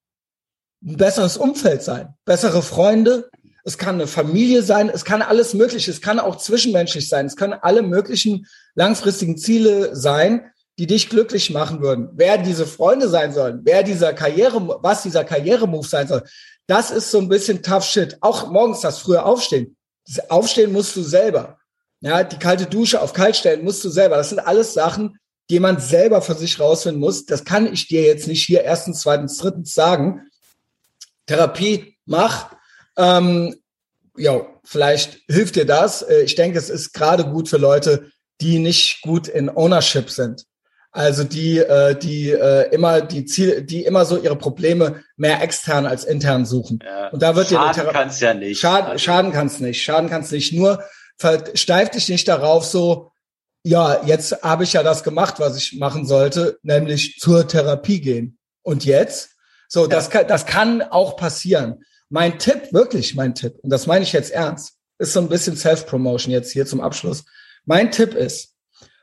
ein 0.84 0.96
besseres 0.96 1.36
Umfeld 1.36 1.82
sein, 1.82 2.14
bessere 2.24 2.62
Freunde, 2.62 3.30
es 3.64 3.78
kann 3.78 3.96
eine 3.96 4.06
Familie 4.06 4.62
sein, 4.62 4.88
es 4.88 5.04
kann 5.04 5.22
alles 5.22 5.52
Mögliche, 5.52 5.90
es 5.90 6.00
kann 6.00 6.20
auch 6.20 6.36
zwischenmenschlich 6.36 7.08
sein, 7.08 7.26
es 7.26 7.36
können 7.36 7.54
alle 7.54 7.82
möglichen 7.82 8.46
langfristigen 8.74 9.36
Ziele 9.36 9.94
sein, 9.94 10.50
die 10.78 10.86
dich 10.86 11.08
glücklich 11.08 11.50
machen 11.50 11.80
würden. 11.80 12.10
Wer 12.12 12.38
diese 12.38 12.66
Freunde 12.66 13.08
sein 13.08 13.32
sollen, 13.32 13.60
wer 13.64 13.82
dieser 13.82 14.12
Karriere, 14.12 14.78
was 14.82 15.02
dieser 15.02 15.24
Karrieremove 15.24 15.88
sein 15.88 16.06
soll, 16.06 16.22
das 16.66 16.90
ist 16.90 17.10
so 17.10 17.18
ein 17.18 17.28
bisschen 17.28 17.62
tough 17.62 17.84
shit. 17.84 18.16
Auch 18.20 18.50
morgens 18.50 18.80
das 18.80 18.98
frühe 18.98 19.24
Aufstehen. 19.24 19.76
Das 20.06 20.30
Aufstehen 20.30 20.72
musst 20.72 20.96
du 20.96 21.02
selber. 21.02 21.58
Ja, 22.00 22.24
die 22.24 22.38
kalte 22.38 22.66
Dusche 22.66 23.00
auf 23.00 23.12
kalt 23.12 23.36
stellen 23.36 23.64
musst 23.64 23.84
du 23.84 23.88
selber. 23.88 24.16
Das 24.16 24.28
sind 24.28 24.40
alles 24.40 24.74
Sachen, 24.74 25.18
die 25.50 25.60
man 25.60 25.80
selber 25.80 26.22
für 26.22 26.34
sich 26.34 26.60
rausfinden 26.60 27.00
muss. 27.00 27.24
Das 27.24 27.44
kann 27.44 27.72
ich 27.72 27.88
dir 27.88 28.02
jetzt 28.02 28.26
nicht 28.26 28.44
hier 28.44 28.62
erstens, 28.62 29.00
zweitens, 29.00 29.38
drittens 29.38 29.74
sagen. 29.74 30.28
Therapie 31.26 31.96
mach, 32.04 32.54
ähm, 32.96 33.56
ja, 34.16 34.46
vielleicht 34.64 35.20
hilft 35.28 35.56
dir 35.56 35.66
das. 35.66 36.02
Äh, 36.02 36.22
ich 36.22 36.34
denke, 36.34 36.58
es 36.58 36.70
ist 36.70 36.92
gerade 36.92 37.24
gut 37.24 37.48
für 37.48 37.58
Leute, 37.58 38.10
die 38.40 38.58
nicht 38.58 39.02
gut 39.02 39.28
in 39.28 39.48
Ownership 39.48 40.10
sind. 40.10 40.44
Also 40.96 41.24
die, 41.24 41.58
äh, 41.58 41.94
die 41.94 42.30
äh, 42.30 42.70
immer 42.74 43.02
die 43.02 43.26
Ziel, 43.26 43.60
die 43.60 43.84
immer 43.84 44.06
so 44.06 44.16
ihre 44.16 44.34
Probleme 44.34 45.02
mehr 45.18 45.42
extern 45.42 45.84
als 45.84 46.04
intern 46.04 46.46
suchen. 46.46 46.78
Ja, 46.82 47.08
und 47.08 47.20
da 47.20 47.36
wird 47.36 47.48
schaden 47.48 47.84
dir 47.84 47.92
kannst 47.92 48.22
ja 48.22 48.32
nicht. 48.32 48.58
Schaden, 48.58 48.92
also. 48.92 49.04
schaden 49.04 49.30
kannst 49.30 49.60
nicht. 49.60 49.82
Schaden 49.82 50.08
kannst 50.08 50.32
nicht. 50.32 50.54
Nur 50.54 50.82
versteif 51.18 51.90
dich 51.90 52.08
nicht 52.08 52.26
darauf 52.28 52.64
so. 52.64 53.10
Ja, 53.62 54.06
jetzt 54.06 54.42
habe 54.42 54.64
ich 54.64 54.72
ja 54.72 54.82
das 54.82 55.04
gemacht, 55.04 55.34
was 55.38 55.58
ich 55.58 55.78
machen 55.78 56.06
sollte, 56.06 56.58
nämlich 56.62 57.18
zur 57.18 57.46
Therapie 57.46 58.00
gehen. 58.00 58.38
Und 58.62 58.86
jetzt? 58.86 59.32
So, 59.68 59.82
ja. 59.82 59.88
das 59.88 60.08
kann, 60.08 60.26
das 60.26 60.46
kann 60.46 60.80
auch 60.80 61.18
passieren. 61.18 61.84
Mein 62.08 62.38
Tipp, 62.38 62.72
wirklich 62.72 63.14
mein 63.14 63.34
Tipp, 63.34 63.58
und 63.60 63.68
das 63.68 63.86
meine 63.86 64.02
ich 64.02 64.14
jetzt 64.14 64.30
ernst, 64.30 64.78
ist 64.98 65.12
so 65.12 65.20
ein 65.20 65.28
bisschen 65.28 65.58
Self-Promotion 65.58 66.32
jetzt 66.32 66.52
hier 66.52 66.64
zum 66.64 66.80
Abschluss. 66.80 67.26
Mein 67.66 67.90
Tipp 67.90 68.14
ist, 68.14 68.54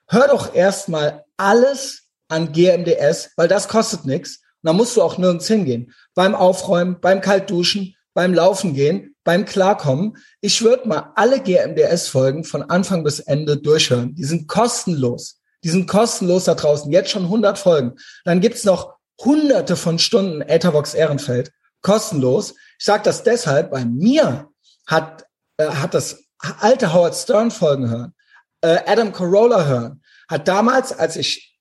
hör 0.08 0.28
doch 0.28 0.56
erstmal 0.56 1.23
alles 1.38 2.04
an 2.28 2.52
GMDS, 2.52 3.32
weil 3.36 3.48
das 3.48 3.68
kostet 3.68 4.06
nichts. 4.06 4.38
Und 4.62 4.68
da 4.68 4.74
musst 4.74 4.96
du 4.96 5.02
auch 5.02 5.18
nirgends 5.18 5.48
hingehen. 5.48 5.94
Beim 6.16 6.36
Aufräumen, 6.36 7.00
beim 7.00 7.22
Kaltduschen, 7.22 7.96
beim 8.14 8.34
Laufen 8.34 8.74
gehen, 8.74 9.16
beim 9.24 9.46
Klarkommen. 9.46 10.18
Ich 10.42 10.62
würde 10.62 10.88
mal 10.88 11.12
alle 11.16 11.42
GMDS-Folgen 11.42 12.44
von 12.44 12.64
Anfang 12.64 13.04
bis 13.04 13.20
Ende 13.20 13.58
durchhören. 13.58 14.16
Die 14.16 14.24
sind 14.24 14.48
kostenlos. 14.48 15.40
Die 15.64 15.70
sind 15.70 15.88
kostenlos 15.88 16.46
da 16.46 16.56
draußen. 16.56 16.92
Jetzt 16.92 17.12
schon 17.12 17.24
100 17.24 17.58
Folgen. 17.58 17.94
Dann 18.26 18.42
gibt's 18.42 18.64
noch 18.64 18.96
hunderte 19.24 19.76
von 19.76 20.00
Stunden 20.00 20.42
Ethervox 20.42 20.94
Ehrenfeld. 20.94 21.52
Kostenlos. 21.82 22.54
Ich 22.80 22.86
sage 22.86 23.04
das 23.04 23.24
deshalb, 23.24 23.72
bei 23.72 23.86
mir 23.86 24.50
hat, 24.88 25.26
äh, 25.58 25.68
hat 25.68 25.94
das 25.94 26.24
alte 26.60 26.94
Howard 26.94 27.16
Stern 27.16 27.52
Folgen 27.52 27.90
hören, 27.90 28.14
äh, 28.62 28.80
Adam 28.86 29.14
Carolla 29.14 29.66
hören, 29.66 30.03
hat 30.28 30.48
damals, 30.48 30.98
als 30.98 31.16
ich 31.16 31.58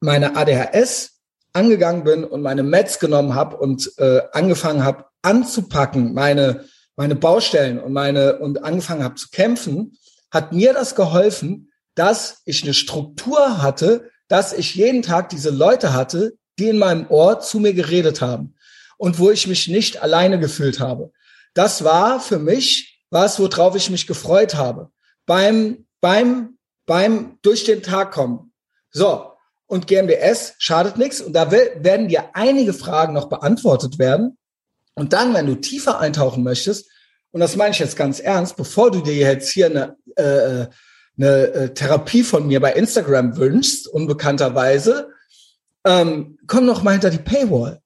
meine 0.00 0.36
ADHS 0.36 1.20
angegangen 1.52 2.04
bin 2.04 2.24
und 2.24 2.42
meine 2.42 2.62
Meds 2.62 2.98
genommen 2.98 3.34
habe 3.34 3.56
und 3.56 3.92
äh, 3.98 4.22
angefangen 4.32 4.84
habe 4.84 5.06
anzupacken, 5.22 6.14
meine 6.14 6.64
meine 6.96 7.14
Baustellen 7.16 7.78
und 7.78 7.92
meine 7.92 8.38
und 8.38 8.64
angefangen 8.64 9.04
habe 9.04 9.14
zu 9.14 9.28
kämpfen, 9.30 9.98
hat 10.30 10.52
mir 10.52 10.72
das 10.72 10.94
geholfen, 10.94 11.72
dass 11.94 12.42
ich 12.44 12.62
eine 12.62 12.74
Struktur 12.74 13.62
hatte, 13.62 14.10
dass 14.28 14.52
ich 14.52 14.74
jeden 14.74 15.02
Tag 15.02 15.28
diese 15.28 15.50
Leute 15.50 15.92
hatte, 15.92 16.34
die 16.58 16.68
in 16.68 16.78
meinem 16.78 17.06
Ohr 17.08 17.40
zu 17.40 17.60
mir 17.60 17.74
geredet 17.74 18.20
haben 18.20 18.54
und 18.98 19.18
wo 19.18 19.30
ich 19.30 19.46
mich 19.46 19.68
nicht 19.68 20.02
alleine 20.02 20.38
gefühlt 20.38 20.80
habe. 20.80 21.12
Das 21.54 21.84
war 21.84 22.20
für 22.20 22.38
mich 22.38 23.02
was, 23.10 23.38
worauf 23.38 23.76
ich 23.76 23.90
mich 23.90 24.06
gefreut 24.06 24.54
habe. 24.54 24.90
Beim, 25.26 25.86
beim, 26.00 26.51
beim 26.86 27.38
durch 27.42 27.64
den 27.64 27.82
Tag 27.82 28.12
kommen. 28.12 28.52
So. 28.90 29.28
Und 29.66 29.86
GMDS 29.86 30.54
schadet 30.58 30.98
nichts. 30.98 31.20
Und 31.20 31.32
da 31.32 31.50
werden 31.50 32.08
dir 32.08 32.30
einige 32.34 32.74
Fragen 32.74 33.14
noch 33.14 33.28
beantwortet 33.28 33.98
werden. 33.98 34.36
Und 34.94 35.14
dann, 35.14 35.32
wenn 35.32 35.46
du 35.46 35.54
tiefer 35.54 35.98
eintauchen 35.98 36.42
möchtest, 36.42 36.90
und 37.30 37.40
das 37.40 37.56
meine 37.56 37.70
ich 37.70 37.78
jetzt 37.78 37.96
ganz 37.96 38.20
ernst, 38.20 38.56
bevor 38.56 38.90
du 38.90 39.00
dir 39.00 39.14
jetzt 39.14 39.48
hier 39.50 39.66
eine, 39.66 39.96
äh, 40.16 40.66
eine 41.16 41.46
äh, 41.46 41.74
Therapie 41.74 42.22
von 42.22 42.46
mir 42.46 42.60
bei 42.60 42.74
Instagram 42.74 43.38
wünschst, 43.38 43.88
unbekannterweise, 43.88 45.08
ähm, 45.86 46.38
komm 46.46 46.66
noch 46.66 46.82
mal 46.82 46.92
hinter 46.92 47.08
die 47.08 47.18
Paywall 47.18 47.82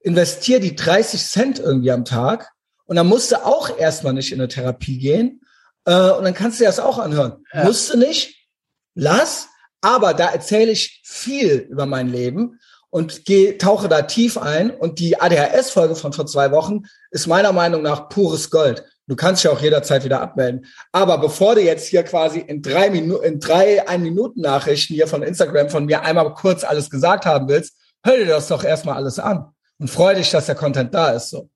investiere 0.00 0.60
die 0.60 0.76
30 0.76 1.22
Cent 1.22 1.58
irgendwie 1.58 1.90
am 1.90 2.04
Tag 2.04 2.50
und 2.86 2.96
dann 2.96 3.06
musst 3.06 3.32
du 3.32 3.44
auch 3.44 3.78
erstmal 3.78 4.12
nicht 4.12 4.32
in 4.32 4.40
eine 4.40 4.48
Therapie 4.48 4.98
gehen 4.98 5.42
äh, 5.88 6.10
und 6.10 6.24
dann 6.24 6.34
kannst 6.34 6.60
du 6.60 6.64
dir 6.64 6.68
das 6.68 6.80
auch 6.80 6.98
anhören. 6.98 7.44
Ja. 7.52 7.64
Musst 7.64 7.92
du 7.92 7.96
nicht, 7.96 8.46
lass, 8.94 9.48
aber 9.80 10.12
da 10.12 10.28
erzähle 10.28 10.70
ich 10.70 11.00
viel 11.02 11.66
über 11.70 11.86
mein 11.86 12.12
Leben 12.12 12.60
und 12.90 13.24
gehe, 13.24 13.56
tauche 13.56 13.88
da 13.88 14.02
tief 14.02 14.36
ein. 14.36 14.70
Und 14.70 14.98
die 14.98 15.18
ADHS-Folge 15.18 15.96
von 15.96 16.12
vor 16.12 16.26
zwei 16.26 16.52
Wochen 16.52 16.82
ist 17.10 17.26
meiner 17.26 17.52
Meinung 17.52 17.82
nach 17.82 18.10
pures 18.10 18.50
Gold. 18.50 18.84
Du 19.06 19.16
kannst 19.16 19.42
dich 19.42 19.50
auch 19.50 19.60
jederzeit 19.62 20.04
wieder 20.04 20.20
abmelden. 20.20 20.66
Aber 20.92 21.16
bevor 21.16 21.54
du 21.54 21.62
jetzt 21.62 21.86
hier 21.86 22.02
quasi 22.02 22.40
in 22.40 22.60
drei 22.60 22.90
Minuten, 22.90 23.24
in 23.24 23.40
drei 23.40 23.88
Ein-Minuten-Nachrichten 23.88 24.92
hier 24.92 25.06
von 25.06 25.22
Instagram 25.22 25.70
von 25.70 25.86
mir 25.86 26.02
einmal 26.02 26.34
kurz 26.34 26.64
alles 26.64 26.90
gesagt 26.90 27.24
haben 27.24 27.48
willst, 27.48 27.74
hör 28.04 28.18
dir 28.18 28.26
das 28.26 28.48
doch 28.48 28.62
erstmal 28.62 28.96
alles 28.96 29.18
an 29.18 29.46
und 29.78 29.88
freu 29.88 30.14
dich, 30.14 30.30
dass 30.30 30.46
der 30.46 30.54
Content 30.54 30.92
da 30.92 31.12
ist. 31.12 31.30
So. 31.30 31.48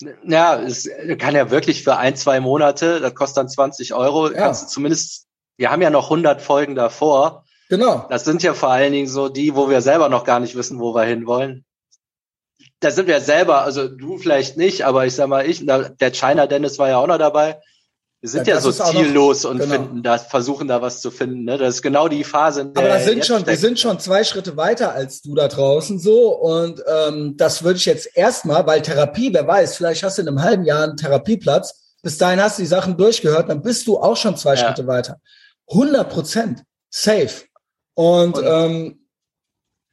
Ja, 0.00 0.60
es 0.60 0.88
kann 1.18 1.34
ja 1.34 1.50
wirklich 1.50 1.84
für 1.84 1.96
ein, 1.96 2.16
zwei 2.16 2.40
Monate, 2.40 3.00
das 3.00 3.14
kostet 3.14 3.38
dann 3.38 3.48
20 3.48 3.94
Euro, 3.94 4.28
ja. 4.28 4.34
kannst 4.34 4.64
du 4.64 4.66
zumindest, 4.68 5.26
wir 5.56 5.70
haben 5.70 5.82
ja 5.82 5.90
noch 5.90 6.04
100 6.04 6.42
Folgen 6.42 6.74
davor. 6.74 7.44
Genau. 7.68 8.06
Das 8.10 8.24
sind 8.24 8.42
ja 8.42 8.54
vor 8.54 8.70
allen 8.70 8.92
Dingen 8.92 9.08
so 9.08 9.28
die, 9.28 9.54
wo 9.54 9.70
wir 9.70 9.80
selber 9.80 10.08
noch 10.08 10.24
gar 10.24 10.40
nicht 10.40 10.56
wissen, 10.56 10.80
wo 10.80 10.94
wir 10.94 11.04
hinwollen. 11.04 11.64
Da 12.80 12.90
sind 12.90 13.06
wir 13.06 13.20
selber, 13.20 13.62
also 13.62 13.88
du 13.88 14.18
vielleicht 14.18 14.56
nicht, 14.56 14.82
aber 14.84 15.06
ich 15.06 15.14
sag 15.14 15.28
mal, 15.28 15.48
ich, 15.48 15.64
der 15.64 16.12
China 16.12 16.46
Dennis 16.46 16.78
war 16.78 16.88
ja 16.88 16.98
auch 16.98 17.06
noch 17.06 17.18
dabei. 17.18 17.60
Wir 18.24 18.30
sind 18.30 18.46
ja, 18.46 18.54
ja 18.54 18.60
so 18.62 18.72
ziellos 18.72 19.42
noch, 19.42 19.50
und 19.50 19.58
genau. 19.58 19.74
finden 19.74 20.02
da, 20.02 20.16
versuchen 20.16 20.66
da 20.66 20.80
was 20.80 21.02
zu 21.02 21.10
finden. 21.10 21.44
Ne? 21.44 21.58
Das 21.58 21.74
ist 21.74 21.82
genau 21.82 22.08
die 22.08 22.24
Phase. 22.24 22.62
In 22.62 22.72
der 22.72 22.82
Aber 22.82 22.94
da 22.94 22.98
sind 22.98 23.26
schon, 23.26 23.46
wir 23.46 23.56
sind 23.58 23.78
schon 23.78 24.00
zwei 24.00 24.24
Schritte 24.24 24.56
weiter 24.56 24.94
als 24.94 25.20
du 25.20 25.34
da 25.34 25.46
draußen 25.46 25.98
so. 25.98 26.34
Und 26.34 26.82
ähm, 26.86 27.36
das 27.36 27.64
würde 27.64 27.76
ich 27.76 27.84
jetzt 27.84 28.16
erstmal, 28.16 28.66
weil 28.66 28.80
Therapie, 28.80 29.28
wer 29.34 29.46
weiß, 29.46 29.76
vielleicht 29.76 30.02
hast 30.04 30.16
du 30.16 30.22
in 30.22 30.28
einem 30.28 30.40
halben 30.40 30.64
Jahr 30.64 30.84
einen 30.84 30.96
Therapieplatz. 30.96 31.98
Bis 32.00 32.16
dahin 32.16 32.40
hast 32.40 32.56
du 32.56 32.62
die 32.62 32.66
Sachen 32.66 32.96
durchgehört, 32.96 33.50
dann 33.50 33.60
bist 33.60 33.86
du 33.86 33.98
auch 33.98 34.16
schon 34.16 34.38
zwei 34.38 34.54
ja. 34.54 34.68
Schritte 34.68 34.86
weiter. 34.86 35.20
100 35.68 36.08
Prozent 36.08 36.62
safe. 36.88 37.42
Und, 37.92 38.38
und 38.38 38.42
ähm, 38.42 39.03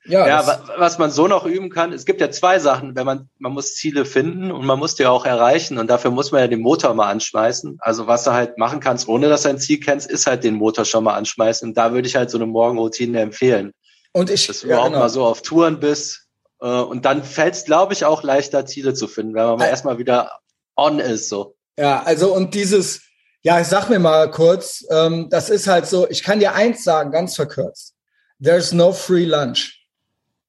ja, 0.05 0.27
ja 0.27 0.61
was 0.77 0.97
man 0.97 1.11
so 1.11 1.27
noch 1.27 1.45
üben 1.45 1.69
kann, 1.69 1.93
es 1.93 2.05
gibt 2.05 2.21
ja 2.21 2.31
zwei 2.31 2.59
Sachen, 2.59 2.95
wenn 2.95 3.05
man, 3.05 3.29
man 3.37 3.51
muss 3.53 3.75
Ziele 3.75 4.05
finden 4.05 4.51
und 4.51 4.65
man 4.65 4.79
muss 4.79 4.95
die 4.95 5.05
auch 5.05 5.25
erreichen 5.25 5.77
und 5.77 5.87
dafür 5.89 6.11
muss 6.11 6.31
man 6.31 6.41
ja 6.41 6.47
den 6.47 6.61
Motor 6.61 6.93
mal 6.93 7.09
anschmeißen. 7.09 7.77
Also 7.81 8.07
was 8.07 8.23
du 8.23 8.31
halt 8.31 8.57
machen 8.57 8.79
kannst, 8.79 9.07
ohne 9.07 9.29
dass 9.29 9.43
du 9.43 9.49
ein 9.49 9.59
Ziel 9.59 9.79
kennst, 9.79 10.09
ist 10.09 10.27
halt 10.27 10.43
den 10.43 10.55
Motor 10.55 10.85
schon 10.85 11.03
mal 11.03 11.15
anschmeißen 11.15 11.69
und 11.69 11.77
da 11.77 11.93
würde 11.93 12.07
ich 12.07 12.15
halt 12.15 12.29
so 12.29 12.37
eine 12.37 12.47
Morgenroutine 12.47 13.21
empfehlen. 13.21 13.73
Und 14.13 14.29
ich, 14.29 14.47
dass 14.47 14.61
du 14.61 14.67
ja, 14.67 14.73
überhaupt 14.73 14.91
genau. 14.91 15.03
mal 15.03 15.09
so 15.09 15.23
auf 15.23 15.41
Touren 15.41 15.79
bist 15.79 16.27
äh, 16.61 16.65
und 16.65 17.05
dann 17.05 17.23
fällt 17.23 17.53
es, 17.53 17.65
glaube 17.65 17.93
ich, 17.93 18.05
auch 18.05 18.23
leichter 18.23 18.65
Ziele 18.65 18.93
zu 18.93 19.07
finden, 19.07 19.35
wenn 19.35 19.45
man 19.45 19.59
mal 19.59 19.67
erstmal 19.67 19.97
wieder 19.97 20.31
on 20.75 20.99
ist, 20.99 21.29
so. 21.29 21.55
Ja, 21.77 22.03
also 22.03 22.33
und 22.33 22.53
dieses, 22.53 23.01
ja, 23.43 23.59
ich 23.59 23.67
sag 23.67 23.89
mir 23.89 23.99
mal 23.99 24.29
kurz, 24.29 24.85
ähm, 24.89 25.29
das 25.29 25.49
ist 25.49 25.67
halt 25.67 25.87
so, 25.87 26.09
ich 26.09 26.23
kann 26.23 26.39
dir 26.39 26.53
eins 26.53 26.83
sagen, 26.83 27.11
ganz 27.11 27.35
verkürzt. 27.35 27.95
There's 28.43 28.71
no 28.71 28.91
free 28.91 29.25
lunch. 29.25 29.80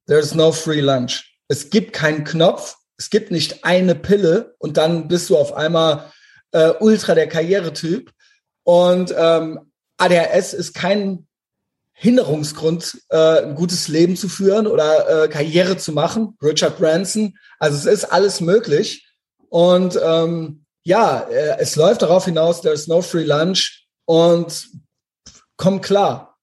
There's 0.07 0.35
no 0.35 0.53
free 0.53 0.81
lunch. 0.81 1.37
Es 1.49 1.71
gibt 1.71 1.93
keinen 1.93 2.25
Knopf, 2.25 2.77
es 2.97 3.11
gibt 3.11 3.31
nicht 3.31 3.65
eine 3.65 3.95
Pille 3.95 4.55
und 4.59 4.77
dann 4.77 5.09
bist 5.09 5.31
du 5.31 5.37
auf 5.37 5.55
einmal 5.55 6.13
äh, 6.53 6.73
ultra 6.81 7.15
der 7.15 7.29
Karrieretyp. 7.29 8.13
Und 8.65 9.13
ähm, 9.17 9.73
ADHS 9.97 10.55
ist 10.55 10.75
kein 10.75 11.27
Hinderungsgrund, 11.95 13.01
äh, 13.11 13.43
ein 13.43 13.55
gutes 13.55 13.89
Leben 13.89 14.17
zu 14.17 14.29
führen 14.29 14.67
oder 14.67 15.25
äh, 15.25 15.29
Karriere 15.29 15.77
zu 15.77 15.93
machen. 15.93 16.37
Richard 16.43 16.79
Branson. 16.79 17.39
Also 17.59 17.77
es 17.77 17.87
ist 17.87 18.05
alles 18.13 18.41
möglich. 18.41 19.09
Und 19.49 19.99
ähm, 20.03 20.65
ja, 20.85 21.21
äh, 21.21 21.59
es 21.59 21.77
läuft 21.77 22.03
darauf 22.03 22.25
hinaus, 22.25 22.61
there's 22.61 22.89
no 22.89 23.03
free 23.03 23.25
lunch 23.25 23.87
und 24.05 24.69
komm 25.57 25.81
klar. 25.81 26.39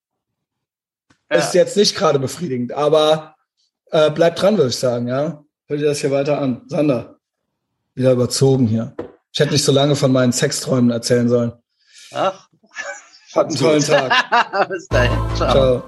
Ja. 1.29 1.37
Ist 1.37 1.53
jetzt 1.53 1.77
nicht 1.77 1.95
gerade 1.95 2.19
befriedigend, 2.19 2.71
aber 2.71 3.35
äh, 3.91 4.11
bleibt 4.11 4.41
dran, 4.41 4.57
würde 4.57 4.69
ich 4.69 4.77
sagen, 4.77 5.07
ja. 5.07 5.43
Hör 5.67 5.77
dir 5.77 5.85
das 5.85 5.99
hier 5.99 6.11
weiter 6.11 6.39
an. 6.39 6.61
Sander, 6.67 7.19
wieder 7.93 8.11
überzogen 8.11 8.67
hier. 8.67 8.95
Ich 9.31 9.39
hätte 9.39 9.51
nicht 9.51 9.63
so 9.63 9.71
lange 9.71 9.95
von 9.95 10.11
meinen 10.11 10.31
Sexträumen 10.31 10.89
erzählen 10.91 11.29
sollen. 11.29 11.53
Ach. 12.13 12.47
Hat 13.35 13.47
einen 13.47 13.55
tollen 13.55 13.83
Tag. 13.83 14.67
Bis 14.69 14.87
dahin. 14.87 15.17
Ciao. 15.35 15.51
Ciao. 15.51 15.83